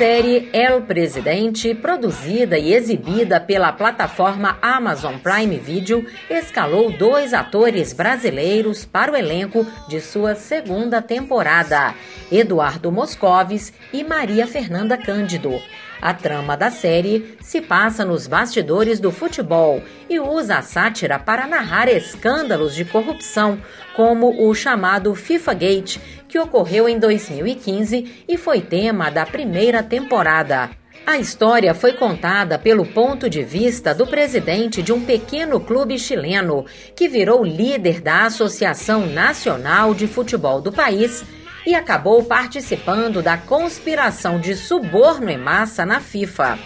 Série 0.00 0.48
El 0.54 0.84
Presidente, 0.84 1.74
produzida 1.74 2.58
e 2.58 2.72
exibida 2.72 3.38
pela 3.38 3.70
plataforma 3.70 4.56
Amazon 4.62 5.18
Prime 5.18 5.58
Video, 5.58 6.06
escalou 6.30 6.90
dois 6.90 7.34
atores 7.34 7.92
brasileiros 7.92 8.86
para 8.86 9.12
o 9.12 9.14
elenco 9.14 9.66
de 9.90 10.00
sua 10.00 10.34
segunda 10.34 11.02
temporada, 11.02 11.94
Eduardo 12.32 12.90
Moscovis 12.90 13.74
e 13.92 14.02
Maria 14.02 14.46
Fernanda 14.46 14.96
Cândido. 14.96 15.60
A 16.00 16.14
trama 16.14 16.56
da 16.56 16.70
série 16.70 17.36
se 17.40 17.60
passa 17.60 18.04
nos 18.04 18.26
bastidores 18.26 18.98
do 18.98 19.12
futebol 19.12 19.82
e 20.08 20.18
usa 20.18 20.56
a 20.56 20.62
sátira 20.62 21.18
para 21.18 21.46
narrar 21.46 21.88
escândalos 21.88 22.74
de 22.74 22.84
corrupção, 22.86 23.60
como 23.94 24.48
o 24.48 24.54
chamado 24.54 25.14
FIFA 25.14 25.54
Gate, 25.54 25.98
que 26.26 26.38
ocorreu 26.38 26.88
em 26.88 26.98
2015 26.98 28.24
e 28.26 28.36
foi 28.38 28.62
tema 28.62 29.10
da 29.10 29.26
primeira 29.26 29.82
temporada. 29.82 30.70
A 31.06 31.18
história 31.18 31.74
foi 31.74 31.94
contada 31.94 32.58
pelo 32.58 32.86
ponto 32.86 33.28
de 33.28 33.42
vista 33.42 33.94
do 33.94 34.06
presidente 34.06 34.82
de 34.82 34.92
um 34.92 35.04
pequeno 35.04 35.58
clube 35.58 35.98
chileno, 35.98 36.64
que 36.94 37.08
virou 37.08 37.44
líder 37.44 38.00
da 38.00 38.26
Associação 38.26 39.06
Nacional 39.06 39.92
de 39.92 40.06
Futebol 40.06 40.60
do 40.60 40.70
país 40.70 41.24
e 41.66 41.74
acabou 41.74 42.24
participando 42.24 43.22
da 43.22 43.36
conspiração 43.36 44.38
de 44.40 44.54
suborno 44.54 45.30
em 45.30 45.38
massa 45.38 45.84
na 45.84 46.00
FIFA. 46.00 46.58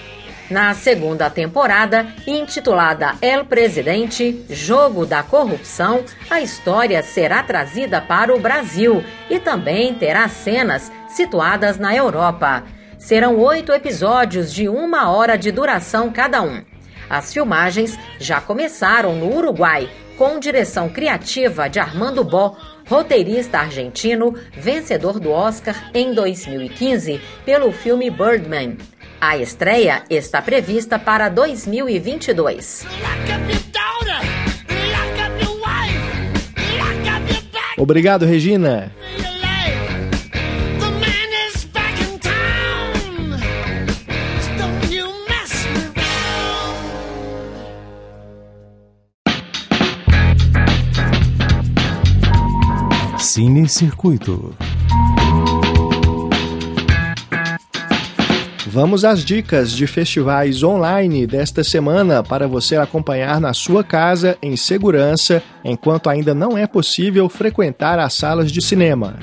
Na 0.50 0.74
segunda 0.74 1.30
temporada, 1.30 2.06
intitulada 2.26 3.14
El 3.22 3.46
Presidente 3.46 4.44
Jogo 4.50 5.06
da 5.06 5.22
Corrupção, 5.22 6.04
a 6.28 6.40
história 6.42 7.02
será 7.02 7.42
trazida 7.42 8.00
para 8.00 8.34
o 8.34 8.38
Brasil 8.38 9.02
e 9.30 9.38
também 9.38 9.94
terá 9.94 10.28
cenas 10.28 10.92
situadas 11.08 11.78
na 11.78 11.94
Europa. 11.94 12.62
Serão 12.98 13.38
oito 13.38 13.72
episódios 13.72 14.52
de 14.52 14.68
uma 14.68 15.10
hora 15.10 15.36
de 15.38 15.50
duração 15.50 16.10
cada 16.10 16.42
um. 16.42 16.62
As 17.08 17.32
filmagens 17.32 17.98
já 18.18 18.40
começaram 18.40 19.14
no 19.14 19.34
Uruguai, 19.34 19.88
com 20.18 20.38
direção 20.38 20.88
criativa 20.88 21.68
de 21.68 21.80
Armando 21.80 22.22
Bó, 22.22 22.56
roteirista 22.86 23.58
argentino, 23.58 24.34
vencedor 24.52 25.18
do 25.18 25.30
Oscar 25.30 25.90
em 25.94 26.12
2015 26.14 27.20
pelo 27.44 27.72
filme 27.72 28.10
Birdman. 28.10 28.76
A 29.20 29.38
estreia 29.38 30.04
está 30.10 30.42
prevista 30.42 30.98
para 30.98 31.28
2022. 31.28 32.86
Obrigado, 37.76 38.24
Regina. 38.24 38.92
Cine 53.34 53.68
Circuito. 53.68 54.54
Vamos 58.64 59.04
às 59.04 59.24
dicas 59.24 59.72
de 59.72 59.88
festivais 59.88 60.62
online 60.62 61.26
desta 61.26 61.64
semana 61.64 62.22
para 62.22 62.46
você 62.46 62.76
acompanhar 62.76 63.40
na 63.40 63.52
sua 63.52 63.82
casa 63.82 64.38
em 64.40 64.56
segurança, 64.56 65.42
enquanto 65.64 66.08
ainda 66.08 66.32
não 66.32 66.56
é 66.56 66.64
possível 66.64 67.28
frequentar 67.28 67.98
as 67.98 68.14
salas 68.14 68.52
de 68.52 68.62
cinema. 68.62 69.18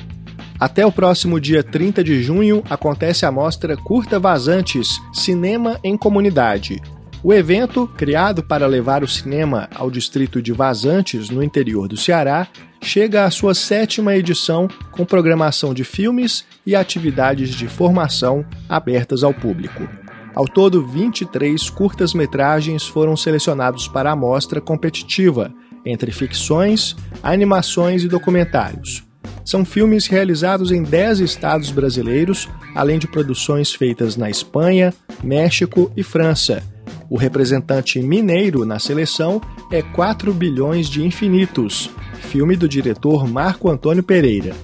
Até 0.60 0.84
o 0.84 0.92
próximo 0.92 1.40
dia 1.40 1.62
30 1.62 2.04
de 2.04 2.22
junho 2.22 2.62
acontece 2.68 3.24
a 3.24 3.32
mostra 3.32 3.78
Curta 3.78 4.20
Vazantes 4.20 4.88
Cinema 5.14 5.80
em 5.82 5.96
Comunidade. 5.96 6.82
O 7.24 7.32
evento, 7.32 7.86
criado 7.96 8.42
para 8.42 8.66
levar 8.66 9.02
o 9.02 9.08
cinema 9.08 9.70
ao 9.74 9.90
distrito 9.90 10.42
de 10.42 10.52
Vazantes, 10.52 11.30
no 11.30 11.42
interior 11.42 11.88
do 11.88 11.96
Ceará, 11.96 12.46
chega 12.82 13.24
à 13.24 13.30
sua 13.30 13.54
sétima 13.54 14.14
edição 14.16 14.68
com 14.90 15.04
programação 15.04 15.72
de 15.72 15.84
filmes 15.84 16.44
e 16.66 16.74
atividades 16.74 17.50
de 17.54 17.68
formação 17.68 18.44
abertas 18.68 19.22
ao 19.22 19.32
público. 19.32 19.88
Ao 20.34 20.46
todo, 20.46 20.86
23 20.86 21.70
curtas-metragens 21.70 22.86
foram 22.86 23.16
selecionados 23.16 23.86
para 23.86 24.10
a 24.10 24.16
mostra 24.16 24.60
competitiva, 24.60 25.52
entre 25.84 26.10
ficções, 26.10 26.96
animações 27.22 28.02
e 28.02 28.08
documentários. 28.08 29.04
São 29.44 29.64
filmes 29.64 30.06
realizados 30.06 30.70
em 30.70 30.82
10 30.82 31.20
estados 31.20 31.70
brasileiros, 31.70 32.48
além 32.74 32.98
de 32.98 33.08
produções 33.08 33.74
feitas 33.74 34.16
na 34.16 34.30
Espanha, 34.30 34.94
México 35.22 35.92
e 35.96 36.02
França. 36.02 36.62
O 37.08 37.16
representante 37.16 38.00
mineiro 38.00 38.64
na 38.64 38.78
seleção 38.78 39.40
é 39.70 39.82
4 39.82 40.32
bilhões 40.32 40.88
de 40.88 41.04
infinitos, 41.04 41.90
filme 42.20 42.56
do 42.56 42.68
diretor 42.68 43.26
Marco 43.26 43.70
Antônio 43.70 44.02
Pereira. 44.02 44.54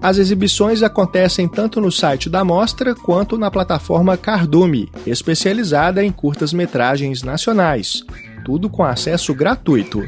As 0.00 0.16
exibições 0.18 0.82
acontecem 0.82 1.48
tanto 1.48 1.80
no 1.80 1.90
site 1.90 2.30
da 2.30 2.44
mostra 2.44 2.94
quanto 2.94 3.36
na 3.36 3.50
plataforma 3.50 4.16
Cardume, 4.16 4.88
especializada 5.06 6.04
em 6.04 6.12
curtas-metragens 6.12 7.22
nacionais, 7.22 8.04
tudo 8.44 8.70
com 8.70 8.84
acesso 8.84 9.34
gratuito. 9.34 10.04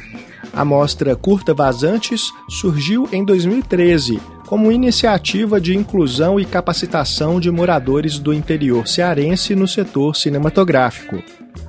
A 0.53 0.64
mostra 0.64 1.16
Curta 1.16 1.53
Vazantes 1.53 2.33
surgiu 2.49 3.09
em 3.12 3.25
2013 3.25 4.21
como 4.51 4.72
iniciativa 4.72 5.61
de 5.61 5.76
inclusão 5.76 6.40
e 6.40 6.44
capacitação 6.44 7.38
de 7.38 7.48
moradores 7.53 8.18
do 8.18 8.34
interior 8.34 8.88
cearense 8.88 9.55
no 9.55 9.68
setor 9.68 10.16
cinematográfico. 10.16 11.22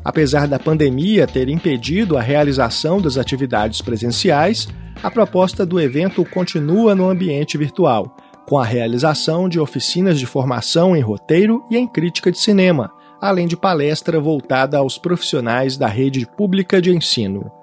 Apesar 0.04 0.48
da 0.48 0.58
pandemia 0.58 1.28
ter 1.28 1.48
impedido 1.48 2.18
a 2.18 2.22
realização 2.24 3.00
das 3.00 3.20
atividades 3.20 3.84
presenciais, 3.84 4.68
a 5.04 5.12
proposta 5.12 5.64
do 5.64 5.80
evento 5.80 6.26
continua 6.26 6.96
no 6.96 7.08
ambiente 7.08 7.56
virtual, 7.56 8.18
com 8.48 8.58
a 8.58 8.66
realização 8.66 9.48
de 9.48 9.60
oficinas 9.60 10.18
de 10.18 10.26
formação 10.26 10.98
em 10.98 11.02
roteiro 11.02 11.64
e 11.70 11.78
em 11.78 11.88
crítica 11.88 12.32
de 12.32 12.40
cinema, 12.40 12.90
além 13.22 13.46
de 13.46 13.56
palestra 13.56 14.20
voltada 14.20 14.80
aos 14.80 14.98
profissionais 14.98 15.78
da 15.78 15.86
rede 15.86 16.26
pública 16.26 16.82
de 16.82 16.90
ensino. 16.90 17.61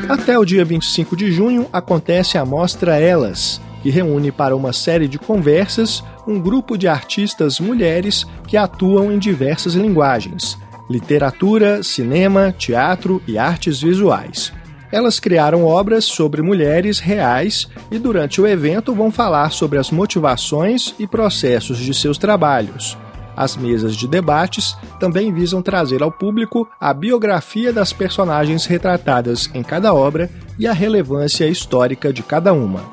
Até 0.07 0.37
o 0.37 0.45
dia 0.45 0.63
25 0.63 1.17
de 1.17 1.31
junho 1.31 1.67
acontece 1.73 2.37
a 2.37 2.45
Mostra 2.45 2.99
Elas, 2.99 3.59
que 3.83 3.89
reúne 3.89 4.31
para 4.31 4.55
uma 4.55 4.71
série 4.71 5.09
de 5.09 5.19
conversas 5.19 6.01
um 6.25 6.39
grupo 6.39 6.77
de 6.77 6.87
artistas 6.87 7.59
mulheres 7.59 8.25
que 8.47 8.55
atuam 8.55 9.11
em 9.11 9.19
diversas 9.19 9.75
linguagens: 9.75 10.57
literatura, 10.89 11.83
cinema, 11.83 12.55
teatro 12.57 13.21
e 13.27 13.37
artes 13.37 13.81
visuais. 13.81 14.53
Elas 14.89 15.19
criaram 15.19 15.65
obras 15.65 16.05
sobre 16.05 16.41
mulheres 16.41 16.99
reais 16.99 17.67
e, 17.91 17.99
durante 17.99 18.39
o 18.39 18.47
evento, 18.47 18.93
vão 18.95 19.11
falar 19.11 19.51
sobre 19.51 19.79
as 19.79 19.91
motivações 19.91 20.93
e 20.97 21.05
processos 21.05 21.77
de 21.79 21.93
seus 21.93 22.17
trabalhos. 22.17 22.97
As 23.35 23.57
mesas 23.57 23.95
de 23.95 24.07
debates 24.07 24.77
também 24.99 25.33
visam 25.33 25.61
trazer 25.61 26.03
ao 26.03 26.11
público 26.11 26.69
a 26.79 26.93
biografia 26.93 27.73
das 27.73 27.91
personagens 27.91 28.67
retratadas 28.67 29.49
em 29.53 29.63
cada 29.63 29.93
obra 29.93 30.29
e 30.59 30.67
a 30.67 30.73
relevância 30.73 31.47
histórica 31.47 32.13
de 32.13 32.21
cada 32.21 32.53
uma. 32.53 32.83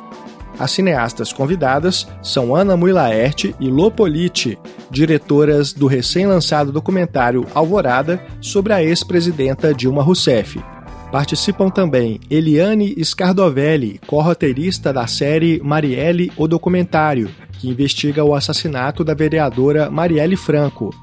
As 0.60 0.72
cineastas 0.72 1.32
convidadas 1.32 2.06
são 2.22 2.54
Ana 2.54 2.76
Mui 2.76 2.92
Laerte 2.92 3.54
e 3.58 3.68
Lopolite, 3.68 4.58
diretoras 4.90 5.72
do 5.72 5.86
recém-lançado 5.86 6.70
documentário 6.70 7.46
Alvorada 7.54 8.22
sobre 8.42 8.74
a 8.74 8.84
ex-presidenta 8.84 9.72
Dilma 9.72 10.02
Rousseff. 10.02 10.62
Participam 11.10 11.70
também 11.70 12.20
Eliane 12.30 12.94
Scardovelli, 13.02 13.98
co-roteirista 14.06 14.92
da 14.92 15.06
série 15.06 15.62
Marielle, 15.64 16.30
o 16.36 16.46
documentário, 16.46 17.30
que 17.52 17.66
investiga 17.66 18.22
o 18.22 18.34
assassinato 18.34 19.02
da 19.02 19.14
vereadora 19.14 19.90
Marielle 19.90 20.36
Franco. 20.36 20.94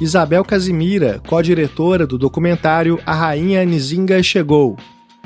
Isabel 0.00 0.44
Casimira, 0.44 1.20
co-diretora 1.26 2.06
do 2.06 2.16
documentário 2.16 3.00
A 3.04 3.12
Rainha 3.12 3.64
Nizinga 3.64 4.22
Chegou. 4.22 4.76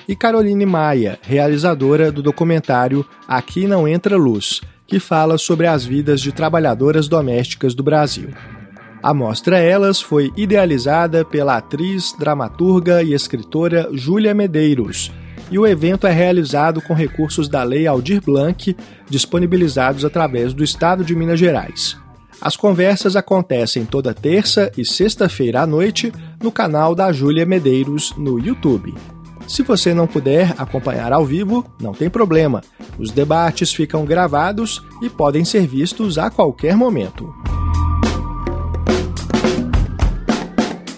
E 0.09 0.15
Caroline 0.15 0.67
Maia, 0.67 1.19
realizadora 1.23 2.13
do 2.13 2.23
documentário 2.23 3.05
Aqui 3.27 3.67
Não 3.67 3.89
Entra 3.89 4.17
Luz, 4.17 4.61
que 4.87 5.01
fala 5.01 5.39
sobre 5.39 5.67
as 5.67 5.85
vidas 5.85 6.21
de 6.21 6.33
trabalhadoras 6.33 7.09
domésticas 7.09 7.75
do 7.75 7.83
Brasil. 7.83 8.29
A 9.03 9.13
mostra 9.15 9.59
Elas 9.59 10.01
foi 10.01 10.33
idealizada 10.37 11.25
pela 11.25 11.57
atriz, 11.57 12.15
dramaturga 12.19 13.03
e 13.03 13.13
escritora 13.13 13.89
Júlia 13.93 14.35
Medeiros 14.35 15.11
e 15.51 15.59
o 15.59 15.67
evento 15.67 16.07
é 16.07 16.11
realizado 16.11 16.81
com 16.81 16.95
recursos 16.95 17.49
da 17.49 17.63
Lei 17.63 17.87
Aldir 17.87 18.21
Blanc, 18.21 18.77
disponibilizados 19.09 20.05
através 20.05 20.53
do 20.53 20.65
Estado 20.65 21.05
de 21.05 21.15
Minas 21.15 21.39
Gerais. 21.39 21.97
As 22.41 22.57
conversas 22.57 23.17
acontecem 23.17 23.85
toda 23.85 24.13
terça 24.13 24.71
e 24.77 24.85
sexta-feira 24.85 25.63
à 25.63 25.67
noite 25.67 26.13
no 26.43 26.51
canal 26.51 26.95
da 26.95 27.13
Júlia 27.13 27.47
Medeiros 27.47 28.13
no 28.17 28.39
YouTube. 28.39 28.93
Se 29.47 29.63
você 29.63 29.95
não 29.95 30.07
puder 30.07 30.55
acompanhar 30.59 31.13
ao 31.13 31.25
vivo, 31.25 31.65
não 31.81 31.93
tem 31.93 32.09
problema. 32.09 32.63
Os 32.99 33.11
debates 33.11 33.73
ficam 33.73 34.05
gravados 34.05 34.83
e 35.03 35.09
podem 35.09 35.45
ser 35.45 35.67
vistos 35.67 36.19
a 36.19 36.31
qualquer 36.31 36.77
momento. 36.77 37.33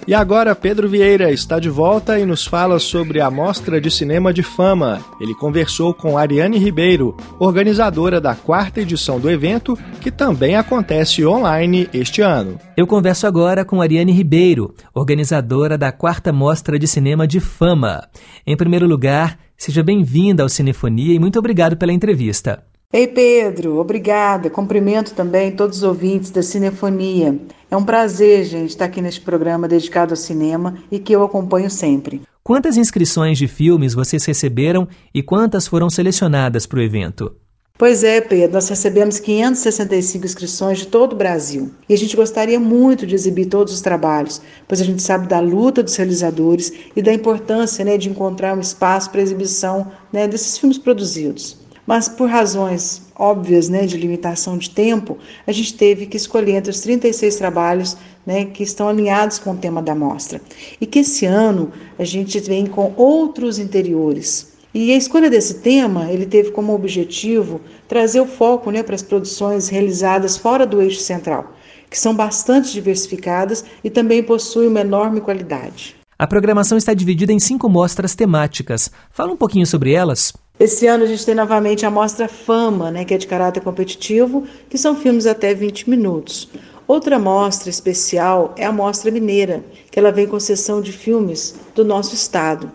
E 0.07 0.15
agora 0.15 0.55
Pedro 0.55 0.89
Vieira 0.89 1.33
está 1.33 1.59
de 1.59 1.69
volta 1.69 2.17
e 2.17 2.25
nos 2.25 2.47
fala 2.47 2.79
sobre 2.79 3.21
a 3.21 3.29
Mostra 3.29 3.81
de 3.81 3.91
Cinema 3.91 4.33
de 4.33 4.41
Fama. 4.41 5.05
Ele 5.21 5.35
conversou 5.35 5.93
com 5.93 6.17
Ariane 6.17 6.59
Ribeiro, 6.59 7.17
organizadora 7.41 8.21
da 8.21 8.33
quarta 8.33 8.81
edição 8.81 9.19
do 9.19 9.29
evento, 9.29 9.77
que 10.01 10.13
também 10.13 10.55
acontece 10.55 11.27
online 11.27 11.89
este 11.93 12.23
ano. 12.23 12.57
Eu 12.77 12.87
converso 12.87 13.27
agora 13.27 13.65
com 13.65 13.83
Ariane 13.83 14.13
Ribeiro, 14.13 14.73
organizadora 14.95 15.77
da 15.77 15.91
quarta 15.91 16.33
Mostra 16.33 16.79
de 16.79 16.87
Cinema 16.87 17.27
de 17.27 17.41
Fama. 17.41 18.07
Em 18.47 18.57
primeiro 18.57 18.87
lugar, 18.87 19.37
seja 19.59 19.83
bem-vinda 19.83 20.45
ao 20.45 20.49
Cinefonia 20.49 21.17
e 21.17 21.19
muito 21.19 21.37
obrigado 21.37 21.77
pela 21.77 21.93
entrevista. 21.93 22.63
Ei 22.97 23.07
Pedro, 23.07 23.79
obrigada. 23.79 24.49
Cumprimento 24.49 25.13
também 25.13 25.53
todos 25.53 25.77
os 25.77 25.83
ouvintes 25.83 26.31
da 26.31 26.43
Cinefonia. 26.43 27.39
É 27.71 27.77
um 27.77 27.85
prazer, 27.85 28.43
gente, 28.47 28.71
estar 28.71 28.87
aqui 28.87 29.03
neste 29.03 29.21
programa 29.21 29.69
dedicado 29.69 30.15
ao 30.15 30.17
cinema 30.17 30.79
e 30.91 30.99
que 30.99 31.15
eu 31.15 31.23
acompanho 31.23 31.69
sempre. 31.69 32.23
Quantas 32.43 32.79
inscrições 32.79 33.37
de 33.37 33.47
filmes 33.47 33.93
vocês 33.93 34.25
receberam 34.25 34.89
e 35.13 35.23
quantas 35.23 35.69
foram 35.69 35.91
selecionadas 35.91 36.65
para 36.65 36.79
o 36.79 36.83
evento? 36.83 37.37
Pois 37.77 38.03
é, 38.03 38.23
Pedro, 38.23 38.55
nós 38.55 38.67
recebemos 38.71 39.21
565 39.21 40.25
inscrições 40.25 40.79
de 40.79 40.87
todo 40.87 41.13
o 41.13 41.17
Brasil 41.17 41.71
e 41.87 41.93
a 41.93 41.99
gente 41.99 42.17
gostaria 42.17 42.59
muito 42.59 43.07
de 43.07 43.15
exibir 43.15 43.45
todos 43.45 43.75
os 43.75 43.83
trabalhos, 43.83 44.41
pois 44.67 44.81
a 44.81 44.85
gente 44.85 45.03
sabe 45.03 45.29
da 45.29 45.39
luta 45.39 45.83
dos 45.83 45.97
realizadores 45.97 46.73
e 46.97 47.03
da 47.03 47.13
importância 47.13 47.85
né, 47.85 47.99
de 47.99 48.09
encontrar 48.09 48.57
um 48.57 48.61
espaço 48.61 49.11
para 49.11 49.21
exibição 49.21 49.93
né, 50.11 50.27
desses 50.27 50.57
filmes 50.57 50.79
produzidos. 50.79 51.66
Mas 51.87 52.09
por 52.09 52.29
razões 52.29 53.03
óbvias 53.15 53.69
né, 53.69 53.87
de 53.87 53.97
limitação 53.97 54.59
de 54.59 54.71
tempo, 54.71 55.17
a 55.47 55.53
gente 55.53 55.75
teve 55.75 56.07
que 56.07 56.17
escolher 56.17 56.57
entre 56.57 56.71
os 56.71 56.81
36 56.81 57.37
trabalhos 57.37 57.97
né, 58.27 58.45
que 58.45 58.63
estão 58.63 58.89
alinhados 58.89 59.39
com 59.39 59.53
o 59.53 59.57
tema 59.57 59.81
da 59.81 59.95
mostra. 59.95 60.41
E 60.81 60.87
que 60.87 60.99
esse 60.99 61.25
ano 61.25 61.71
a 61.99 62.05
gente 62.05 62.41
vem 62.41 62.67
com 62.67 62.93
outros 62.97 63.59
interiores. 63.59 64.57
E 64.75 64.93
a 64.93 64.97
escolha 64.97 65.31
desse 65.31 65.61
tema, 65.61 66.11
ele 66.11 66.27
teve 66.27 66.51
como 66.51 66.75
objetivo 66.75 67.61
trazer 67.89 68.21
o 68.21 68.27
foco 68.27 68.71
né, 68.71 68.83
para 68.83 68.95
as 68.95 69.03
produções 69.03 69.69
realizadas 69.69 70.37
fora 70.37 70.67
do 70.67 70.83
eixo 70.83 71.01
central, 71.01 71.55
que 71.89 71.99
são 71.99 72.15
bastante 72.15 72.73
diversificadas 72.73 73.65
e 73.83 73.89
também 73.89 74.23
possuem 74.23 74.69
uma 74.69 74.81
enorme 74.81 75.21
qualidade. 75.21 75.97
A 76.19 76.27
programação 76.27 76.77
está 76.77 76.93
dividida 76.95 77.33
em 77.33 77.39
cinco 77.39 77.69
mostras 77.69 78.15
temáticas. 78.15 78.91
Fala 79.11 79.33
um 79.33 79.37
pouquinho 79.37 79.67
sobre 79.67 79.93
elas. 79.93 80.33
Esse 80.59 80.87
ano 80.87 81.05
a 81.05 81.07
gente 81.07 81.27
tem 81.27 81.35
novamente 81.35 81.85
a 81.85 81.91
mostra 81.91 82.27
Fama, 82.27 82.91
né, 82.91 83.05
que 83.05 83.13
é 83.13 83.19
de 83.19 83.27
caráter 83.27 83.63
competitivo, 83.63 84.45
que 84.71 84.79
são 84.79 84.97
filmes 84.97 85.27
até 85.27 85.53
20 85.53 85.91
minutos. 85.91 86.49
Outra 86.89 87.19
mostra 87.19 87.69
especial 87.69 88.55
é 88.57 88.65
a 88.65 88.73
Mostra 88.73 89.11
Mineira, 89.11 89.63
que 89.91 89.99
ela 89.99 90.11
vem 90.11 90.27
com 90.27 90.41
sessão 90.41 90.81
de 90.81 90.93
filmes 90.93 91.57
do 91.75 91.85
nosso 91.85 92.15
estado. 92.15 92.73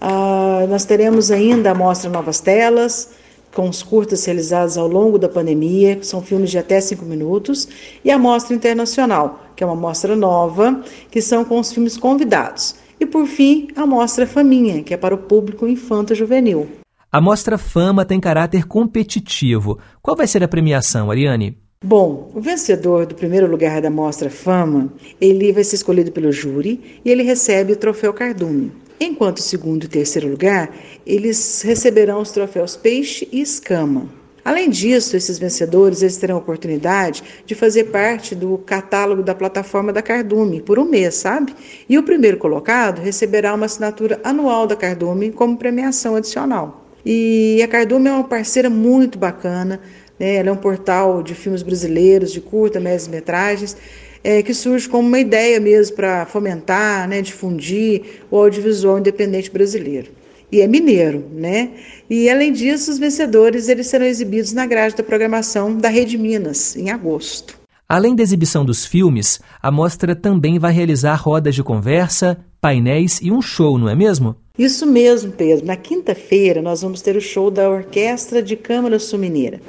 Ah, 0.00 0.64
nós 0.68 0.84
teremos 0.84 1.32
ainda 1.32 1.72
a 1.72 1.74
Mostra 1.74 2.08
Novas 2.08 2.38
Telas, 2.38 3.10
com 3.52 3.68
os 3.68 3.82
curtas 3.82 4.24
realizados 4.24 4.78
ao 4.78 4.86
longo 4.86 5.18
da 5.18 5.28
pandemia, 5.28 5.96
que 5.96 6.06
são 6.06 6.22
filmes 6.22 6.52
de 6.52 6.58
até 6.58 6.80
cinco 6.80 7.04
minutos, 7.04 7.66
e 8.04 8.12
a 8.12 8.18
Mostra 8.18 8.54
Internacional, 8.54 9.40
que 9.56 9.64
é 9.64 9.66
uma 9.66 9.74
mostra 9.74 10.14
nova, 10.14 10.82
que 11.10 11.20
são 11.20 11.44
com 11.44 11.58
os 11.58 11.72
filmes 11.72 11.96
convidados. 11.96 12.76
E 13.00 13.06
por 13.06 13.26
fim, 13.26 13.68
a 13.74 13.84
Mostra 13.84 14.24
Faminha, 14.24 14.84
que 14.84 14.94
é 14.94 14.96
para 14.96 15.14
o 15.14 15.18
público 15.18 15.66
infanto-juvenil. 15.66 16.83
A 17.14 17.20
Mostra 17.20 17.56
Fama 17.56 18.04
tem 18.04 18.18
caráter 18.18 18.66
competitivo. 18.66 19.78
Qual 20.02 20.16
vai 20.16 20.26
ser 20.26 20.42
a 20.42 20.48
premiação, 20.48 21.12
Ariane? 21.12 21.56
Bom, 21.84 22.32
o 22.34 22.40
vencedor 22.40 23.06
do 23.06 23.14
primeiro 23.14 23.48
lugar 23.48 23.80
da 23.80 23.88
Mostra 23.88 24.28
Fama, 24.28 24.92
ele 25.20 25.52
vai 25.52 25.62
ser 25.62 25.76
escolhido 25.76 26.10
pelo 26.10 26.32
júri 26.32 27.00
e 27.04 27.08
ele 27.08 27.22
recebe 27.22 27.72
o 27.72 27.76
troféu 27.76 28.12
Cardume. 28.12 28.72
Enquanto 28.98 29.36
o 29.36 29.42
segundo 29.42 29.84
e 29.84 29.88
terceiro 29.88 30.28
lugar, 30.28 30.74
eles 31.06 31.62
receberão 31.62 32.20
os 32.20 32.32
troféus 32.32 32.74
Peixe 32.74 33.28
e 33.30 33.40
Escama. 33.40 34.08
Além 34.44 34.68
disso, 34.68 35.16
esses 35.16 35.38
vencedores 35.38 36.02
eles 36.02 36.16
terão 36.16 36.34
a 36.34 36.40
oportunidade 36.40 37.22
de 37.46 37.54
fazer 37.54 37.84
parte 37.84 38.34
do 38.34 38.58
catálogo 38.58 39.22
da 39.22 39.36
plataforma 39.36 39.92
da 39.92 40.02
Cardume 40.02 40.60
por 40.60 40.80
um 40.80 40.84
mês, 40.84 41.14
sabe? 41.14 41.54
E 41.88 41.96
o 41.96 42.02
primeiro 42.02 42.38
colocado 42.38 42.98
receberá 42.98 43.54
uma 43.54 43.66
assinatura 43.66 44.20
anual 44.24 44.66
da 44.66 44.74
Cardume 44.74 45.30
como 45.30 45.56
premiação 45.56 46.16
adicional. 46.16 46.83
E 47.04 47.60
a 47.62 47.68
Cardume 47.68 48.08
é 48.08 48.12
uma 48.12 48.24
parceira 48.24 48.70
muito 48.70 49.18
bacana, 49.18 49.80
né? 50.18 50.36
ela 50.36 50.48
é 50.48 50.52
um 50.52 50.56
portal 50.56 51.22
de 51.22 51.34
filmes 51.34 51.62
brasileiros, 51.62 52.32
de 52.32 52.40
curta, 52.40 52.80
médias 52.80 53.08
metragens, 53.08 53.76
é, 54.22 54.42
que 54.42 54.54
surge 54.54 54.88
como 54.88 55.06
uma 55.06 55.18
ideia 55.18 55.60
mesmo 55.60 55.96
para 55.96 56.24
fomentar, 56.24 57.06
né, 57.06 57.20
difundir 57.20 58.22
o 58.30 58.38
audiovisual 58.38 58.98
independente 58.98 59.50
brasileiro. 59.50 60.10
E 60.50 60.60
é 60.60 60.66
mineiro, 60.66 61.24
né? 61.32 61.70
E 62.08 62.30
além 62.30 62.52
disso, 62.52 62.90
os 62.90 62.98
vencedores 62.98 63.68
eles 63.68 63.88
serão 63.88 64.06
exibidos 64.06 64.52
na 64.52 64.64
grade 64.64 64.94
da 64.94 65.02
programação 65.02 65.76
da 65.76 65.88
Rede 65.88 66.16
Minas, 66.16 66.76
em 66.76 66.90
agosto. 66.90 67.58
Além 67.88 68.14
da 68.14 68.22
exibição 68.22 68.64
dos 68.64 68.86
filmes, 68.86 69.40
a 69.60 69.70
mostra 69.70 70.16
também 70.16 70.58
vai 70.58 70.72
realizar 70.72 71.16
rodas 71.16 71.54
de 71.54 71.62
conversa, 71.62 72.38
painéis 72.60 73.20
e 73.20 73.30
um 73.30 73.42
show, 73.42 73.78
não 73.78 73.88
é 73.88 73.94
mesmo? 73.94 74.36
Isso 74.56 74.86
mesmo, 74.86 75.32
Pedro. 75.32 75.66
Na 75.66 75.76
quinta-feira 75.76 76.62
nós 76.62 76.82
vamos 76.82 77.02
ter 77.02 77.16
o 77.16 77.20
show 77.20 77.50
da 77.50 77.68
Orquestra 77.68 78.40
de 78.40 78.54
Câmara 78.54 79.00
Sul 79.00 79.18
Mineira. 79.18 79.60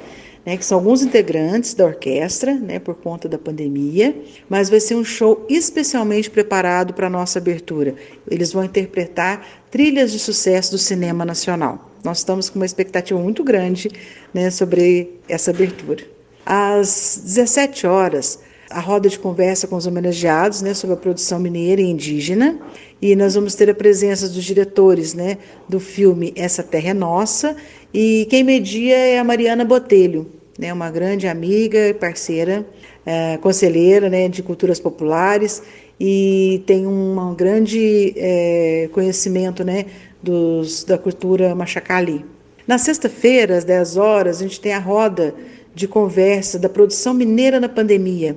Né, 0.44 0.56
que 0.56 0.64
são 0.64 0.78
alguns 0.78 1.02
integrantes 1.02 1.74
da 1.74 1.84
orquestra, 1.84 2.54
né, 2.54 2.78
por 2.78 2.94
conta 2.94 3.28
da 3.28 3.36
pandemia, 3.36 4.14
mas 4.48 4.70
vai 4.70 4.78
ser 4.78 4.94
um 4.94 5.02
show 5.02 5.44
especialmente 5.48 6.30
preparado 6.30 6.94
para 6.94 7.08
a 7.08 7.10
nossa 7.10 7.40
abertura. 7.40 7.96
Eles 8.30 8.52
vão 8.52 8.62
interpretar 8.62 9.44
trilhas 9.72 10.12
de 10.12 10.20
sucesso 10.20 10.70
do 10.70 10.78
cinema 10.78 11.24
nacional. 11.24 11.90
Nós 12.04 12.18
estamos 12.18 12.48
com 12.48 12.60
uma 12.60 12.64
expectativa 12.64 13.18
muito 13.18 13.42
grande 13.42 13.90
né, 14.32 14.48
sobre 14.52 15.18
essa 15.28 15.50
abertura. 15.50 16.04
Às 16.46 17.22
17 17.24 17.88
horas, 17.88 18.38
a 18.70 18.80
roda 18.80 19.08
de 19.08 19.18
conversa 19.18 19.66
com 19.66 19.76
os 19.76 19.86
homenageados 19.86 20.62
né, 20.62 20.74
sobre 20.74 20.94
a 20.94 20.96
produção 20.98 21.38
mineira 21.38 21.80
e 21.80 21.84
indígena. 21.84 22.58
E 23.00 23.14
nós 23.14 23.34
vamos 23.34 23.54
ter 23.54 23.70
a 23.70 23.74
presença 23.74 24.28
dos 24.28 24.44
diretores 24.44 25.14
né, 25.14 25.38
do 25.68 25.78
filme 25.78 26.32
Essa 26.36 26.62
Terra 26.62 26.90
é 26.90 26.94
Nossa. 26.94 27.56
E 27.92 28.26
quem 28.30 28.42
media 28.42 28.96
é 28.96 29.18
a 29.18 29.24
Mariana 29.24 29.64
Botelho, 29.64 30.30
né, 30.58 30.72
uma 30.72 30.90
grande 30.90 31.28
amiga 31.28 31.88
e 31.88 31.94
parceira, 31.94 32.66
é, 33.04 33.36
conselheira 33.38 34.08
né, 34.08 34.28
de 34.28 34.42
culturas 34.42 34.80
populares 34.80 35.62
e 35.98 36.62
tem 36.66 36.86
um 36.86 37.34
grande 37.34 38.12
é, 38.16 38.88
conhecimento 38.92 39.64
né, 39.64 39.86
dos, 40.22 40.84
da 40.84 40.98
cultura 40.98 41.54
machacali. 41.54 42.24
Na 42.66 42.78
sexta-feira, 42.78 43.56
às 43.56 43.64
10 43.64 43.96
horas, 43.96 44.40
a 44.40 44.42
gente 44.42 44.60
tem 44.60 44.74
a 44.74 44.80
roda 44.80 45.34
de 45.76 45.86
conversa 45.86 46.58
da 46.58 46.70
produção 46.70 47.12
mineira 47.12 47.60
na 47.60 47.68
pandemia. 47.68 48.34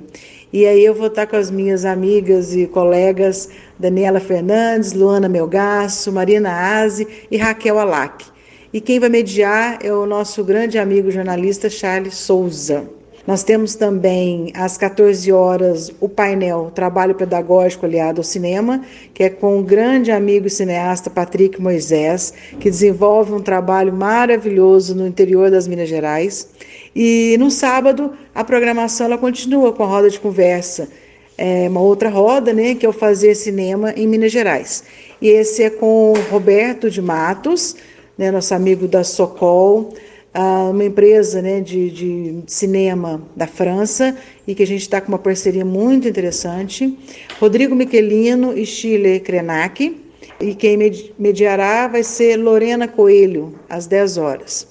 E 0.51 0.65
aí 0.65 0.83
eu 0.83 0.93
vou 0.93 1.07
estar 1.07 1.25
com 1.25 1.37
as 1.37 1.49
minhas 1.49 1.85
amigas 1.85 2.53
e 2.53 2.67
colegas 2.67 3.47
Daniela 3.79 4.19
Fernandes, 4.19 4.91
Luana 4.91 5.29
Melgaço, 5.29 6.11
Marina 6.11 6.51
Aze 6.81 7.07
e 7.31 7.37
Raquel 7.37 7.79
Alac. 7.79 8.25
E 8.73 8.81
quem 8.81 8.99
vai 8.99 9.07
mediar 9.07 9.79
é 9.81 9.93
o 9.93 10.05
nosso 10.05 10.43
grande 10.43 10.77
amigo 10.77 11.09
jornalista 11.09 11.69
Charles 11.69 12.15
Souza. 12.15 12.99
Nós 13.30 13.43
temos 13.43 13.75
também 13.75 14.51
às 14.55 14.75
14 14.75 15.32
horas 15.32 15.91
o 15.99 16.09
painel 16.09 16.71
Trabalho 16.73 17.13
Pedagógico 17.13 17.86
Aliado 17.86 18.21
ao 18.21 18.23
Cinema, 18.23 18.82
que 19.13 19.21
é 19.21 19.30
com 19.30 19.59
o 19.59 19.63
grande 19.63 20.11
amigo 20.11 20.47
e 20.47 20.49
cineasta 20.49 21.11
Patrick 21.11 21.61
Moisés, 21.61 22.34
que 22.59 22.71
desenvolve 22.71 23.32
um 23.32 23.39
trabalho 23.39 23.93
maravilhoso 23.93 24.95
no 24.95 25.05
interior 25.05 25.51
das 25.51 25.67
Minas 25.67 25.88
Gerais. 25.88 26.49
E 26.95 27.38
no 27.38 27.51
sábado 27.51 28.13
a 28.34 28.43
programação 28.43 29.05
ela 29.05 29.17
continua 29.19 29.73
com 29.73 29.84
a 29.84 29.88
roda 29.88 30.09
de 30.09 30.19
conversa, 30.19 30.89
é 31.38 31.69
uma 31.69 31.82
outra 31.82 32.09
roda, 32.09 32.51
né, 32.51 32.73
que 32.73 32.84
é 32.84 32.89
o 32.89 32.91
Fazer 32.91 33.36
Cinema 33.36 33.93
em 33.95 34.07
Minas 34.07 34.32
Gerais. 34.32 34.84
E 35.21 35.27
esse 35.27 35.61
é 35.61 35.69
com 35.69 36.13
o 36.13 36.19
Roberto 36.32 36.89
de 36.89 36.99
Matos, 36.99 37.75
né, 38.17 38.32
nosso 38.32 38.55
amigo 38.55 38.88
da 38.88 39.03
Socol, 39.03 39.93
uma 40.34 40.84
empresa 40.84 41.41
né, 41.41 41.59
de, 41.59 41.89
de, 41.89 42.43
cinema 42.47 43.21
da 43.36 43.47
França 43.47 44.15
e 44.47 44.53
que 44.53 44.63
a 44.63 44.67
gente 44.67 44.82
está 44.82 45.01
com 45.01 45.09
uma 45.09 45.19
parceria 45.19 45.65
muito 45.65 46.07
interessante. 46.07 46.97
Rodrigo 47.39 47.75
Michelino 47.75 48.57
e 48.57 48.65
Chile 48.65 49.19
Krenak. 49.19 50.05
E 50.39 50.55
quem 50.55 50.77
mediará 51.17 51.88
vai 51.88 52.01
ser 52.01 52.38
Lorena 52.38 52.88
Coelho, 52.88 53.59
às 53.67 53.88
10 53.88 54.17
horas. 54.17 54.67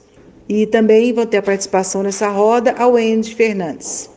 E 0.48 0.66
também 0.66 1.12
vão 1.12 1.26
ter 1.26 1.38
a 1.38 1.42
participação 1.42 2.02
nessa 2.02 2.28
roda 2.28 2.74
a 2.78 2.86
Wendy 2.86 3.34
Fernandes. 3.34 4.08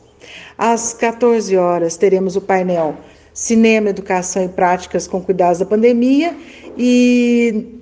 Às 0.58 0.94
14 0.94 1.58
horas 1.58 1.98
teremos 1.98 2.38
o 2.38 2.42
painel 2.42 2.96
Cinema, 3.34 3.90
Educação 3.90 4.46
e 4.46 4.48
Práticas 4.48 5.08
com 5.08 5.22
Cuidados 5.22 5.60
da 5.60 5.66
Pandemia 5.66 6.36
e 6.78 7.81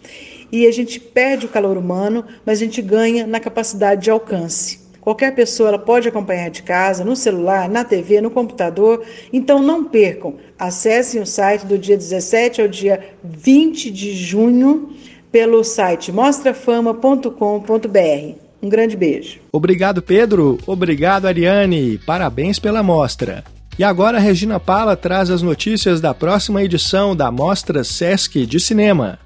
E 0.51 0.67
a 0.67 0.72
gente 0.72 0.99
perde 0.99 1.45
o 1.45 1.49
calor 1.49 1.78
humano, 1.78 2.26
mas 2.45 2.61
a 2.61 2.65
gente 2.65 2.82
ganha 2.82 3.26
na 3.26 3.39
capacidade 3.39 4.01
de 4.01 4.11
alcance. 4.11 4.82
Qualquer 4.99 5.34
pessoa 5.34 5.69
ela 5.69 5.80
pode 5.80 6.07
acompanhar 6.07 6.49
de 6.49 6.61
casa, 6.61 7.03
no 7.03 7.15
celular, 7.15 7.67
na 7.67 7.84
TV, 7.84 8.22
no 8.22 8.30
computador. 8.30 9.03
Então 9.34 9.59
não 9.59 9.84
percam. 9.84 10.36
Acessem 10.59 11.19
o 11.19 11.26
site 11.26 11.65
do 11.65 11.78
dia 11.78 11.97
17 11.97 12.61
ao 12.61 12.67
dia 12.67 13.03
20 13.24 13.89
de 13.89 14.13
junho 14.13 14.93
pelo 15.32 15.63
site 15.63 16.11
mostrafama.com.br. 16.11 18.36
Um 18.61 18.69
grande 18.69 18.95
beijo. 18.95 19.39
Obrigado, 19.51 20.03
Pedro. 20.03 20.59
Obrigado, 20.67 21.26
Ariane. 21.26 21.97
Parabéns 22.05 22.59
pela 22.59 22.84
mostra. 22.84 23.43
E 23.82 23.84
agora 23.84 24.19
Regina 24.19 24.59
Pala 24.59 24.95
traz 24.95 25.32
as 25.32 25.41
notícias 25.41 25.99
da 25.99 26.13
próxima 26.13 26.61
edição 26.61 27.15
da 27.15 27.32
Mostra 27.32 27.84
Sesc 27.84 28.45
de 28.45 28.59
Cinema. 28.59 29.17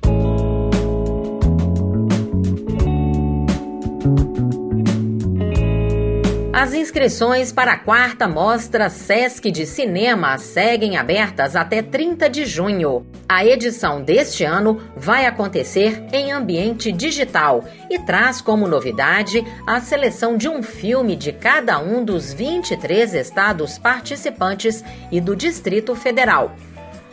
As 6.56 6.74
inscrições 6.74 7.52
para 7.52 7.74
a 7.74 7.78
quarta 7.78 8.30
mostra 8.30 8.90
Sesc 8.90 9.52
de 9.52 9.66
Cinema 9.66 10.38
seguem 10.38 10.96
abertas 10.96 11.54
até 11.54 11.82
30 11.82 12.30
de 12.30 12.46
junho. 12.46 13.06
A 13.28 13.46
edição 13.46 14.02
deste 14.02 14.46
ano 14.46 14.82
vai 14.96 15.26
acontecer 15.26 16.02
em 16.14 16.32
ambiente 16.32 16.94
digital 16.94 17.66
e 17.90 18.00
traz 18.00 18.40
como 18.40 18.70
novidade 18.70 19.44
a 19.68 19.82
seleção 19.82 20.38
de 20.38 20.48
um 20.48 20.64
filme 20.64 21.18
de 21.18 21.34
cada 21.34 21.78
um 21.78 22.06
dos 22.06 22.32
23 22.32 23.16
estados 23.16 23.78
participantes 23.78 24.82
e 25.12 25.20
do 25.20 25.36
Distrito 25.36 25.94
Federal. 25.94 26.56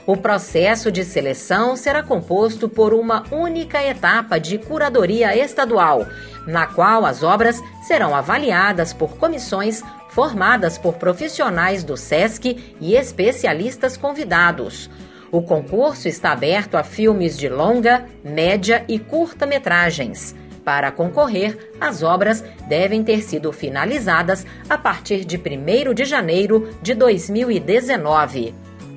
O 0.06 0.16
processo 0.16 0.90
de 0.90 1.04
seleção 1.04 1.76
será 1.76 2.02
composto 2.02 2.68
por 2.68 2.92
uma 2.92 3.24
única 3.30 3.82
etapa 3.82 4.38
de 4.38 4.58
curadoria 4.58 5.36
estadual 5.36 6.06
na 6.46 6.66
qual 6.66 7.04
as 7.04 7.22
obras 7.22 7.60
serão 7.82 8.14
avaliadas 8.14 8.92
por 8.92 9.16
comissões 9.16 9.82
formadas 10.10 10.76
por 10.76 10.94
profissionais 10.94 11.84
do 11.84 11.96
SESC 11.96 12.74
e 12.80 12.94
especialistas 12.94 13.96
convidados. 13.96 14.90
O 15.30 15.42
concurso 15.42 16.08
está 16.08 16.32
aberto 16.32 16.76
a 16.76 16.82
filmes 16.82 17.38
de 17.38 17.48
longa, 17.48 18.06
média 18.22 18.84
e 18.86 18.98
curta-metragens. 18.98 20.34
Para 20.62 20.92
concorrer, 20.92 21.72
as 21.80 22.02
obras 22.02 22.44
devem 22.68 23.02
ter 23.02 23.22
sido 23.22 23.50
finalizadas 23.50 24.46
a 24.68 24.76
partir 24.76 25.24
de 25.24 25.36
1 25.36 25.94
de 25.94 26.04
janeiro 26.04 26.68
de 26.82 26.94
2019. 26.94 28.54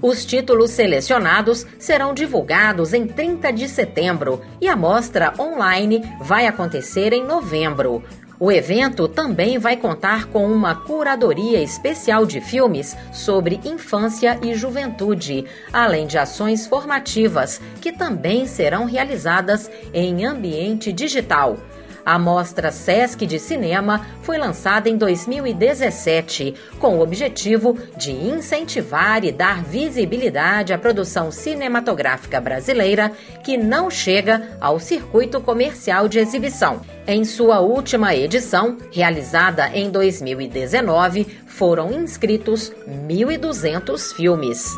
Os 0.07 0.23
títulos 0.23 0.69
selecionados 0.69 1.65
serão 1.79 2.13
divulgados 2.13 2.93
em 2.93 3.07
30 3.07 3.51
de 3.51 3.67
setembro 3.67 4.39
e 4.61 4.67
a 4.67 4.75
mostra 4.75 5.33
online 5.39 6.03
vai 6.21 6.45
acontecer 6.45 7.11
em 7.11 7.23
novembro. 7.23 8.03
O 8.39 8.51
evento 8.51 9.07
também 9.07 9.57
vai 9.57 9.75
contar 9.75 10.27
com 10.27 10.45
uma 10.45 10.75
curadoria 10.75 11.59
especial 11.59 12.23
de 12.23 12.39
filmes 12.39 12.95
sobre 13.11 13.59
infância 13.65 14.39
e 14.43 14.53
juventude, 14.53 15.45
além 15.73 16.05
de 16.05 16.19
ações 16.19 16.67
formativas, 16.67 17.59
que 17.81 17.91
também 17.91 18.45
serão 18.45 18.85
realizadas 18.85 19.71
em 19.91 20.23
ambiente 20.23 20.93
digital. 20.93 21.57
A 22.05 22.19
mostra 22.19 22.71
Sesc 22.71 23.25
de 23.25 23.39
Cinema 23.39 24.05
foi 24.21 24.37
lançada 24.37 24.87
em 24.87 24.95
2017 24.95 26.53
com 26.79 26.97
o 26.97 27.01
objetivo 27.01 27.75
de 27.97 28.11
incentivar 28.11 29.25
e 29.25 29.31
dar 29.31 29.63
visibilidade 29.63 30.71
à 30.71 30.77
produção 30.77 31.31
cinematográfica 31.31 32.39
brasileira 32.39 33.11
que 33.43 33.57
não 33.57 33.89
chega 33.89 34.55
ao 34.61 34.79
circuito 34.79 35.41
comercial 35.41 36.07
de 36.07 36.19
exibição. 36.19 36.81
Em 37.07 37.25
sua 37.25 37.59
última 37.59 38.15
edição, 38.15 38.77
realizada 38.91 39.69
em 39.73 39.89
2019, 39.89 41.25
foram 41.47 41.91
inscritos 41.91 42.71
1.200 42.87 44.13
filmes. 44.13 44.73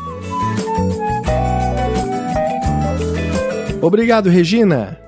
Obrigado, 3.80 4.28
Regina. 4.28 5.07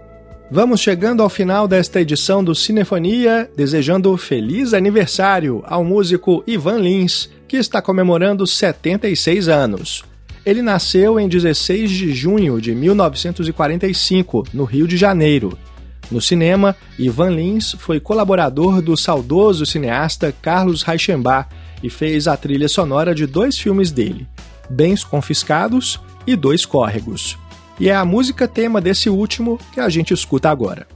Vamos 0.52 0.80
chegando 0.80 1.22
ao 1.22 1.28
final 1.28 1.68
desta 1.68 2.00
edição 2.00 2.42
do 2.42 2.56
Cinefonia, 2.56 3.48
desejando 3.56 4.16
feliz 4.16 4.74
aniversário 4.74 5.62
ao 5.64 5.84
músico 5.84 6.42
Ivan 6.44 6.78
Lins, 6.78 7.30
que 7.46 7.56
está 7.56 7.80
comemorando 7.80 8.44
76 8.44 9.48
anos. 9.48 10.04
Ele 10.44 10.60
nasceu 10.60 11.20
em 11.20 11.28
16 11.28 11.88
de 11.88 12.12
junho 12.12 12.60
de 12.60 12.74
1945, 12.74 14.48
no 14.52 14.64
Rio 14.64 14.88
de 14.88 14.96
Janeiro. 14.96 15.56
No 16.10 16.20
cinema, 16.20 16.74
Ivan 16.98 17.30
Lins 17.30 17.76
foi 17.78 18.00
colaborador 18.00 18.82
do 18.82 18.96
saudoso 18.96 19.64
cineasta 19.64 20.34
Carlos 20.42 20.82
Reichenbach 20.82 21.48
e 21.80 21.88
fez 21.88 22.26
a 22.26 22.36
trilha 22.36 22.68
sonora 22.68 23.14
de 23.14 23.24
dois 23.24 23.56
filmes 23.56 23.92
dele, 23.92 24.26
Bens 24.68 25.04
Confiscados 25.04 26.00
e 26.26 26.34
Dois 26.34 26.66
Córregos. 26.66 27.38
E 27.80 27.88
é 27.88 27.94
a 27.94 28.04
música 28.04 28.46
tema 28.46 28.78
desse 28.78 29.08
último 29.08 29.58
que 29.72 29.80
a 29.80 29.88
gente 29.88 30.12
escuta 30.12 30.50
agora. 30.50 30.86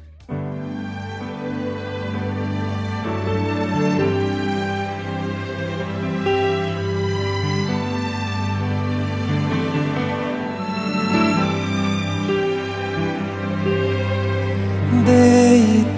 Deita, 15.06 15.94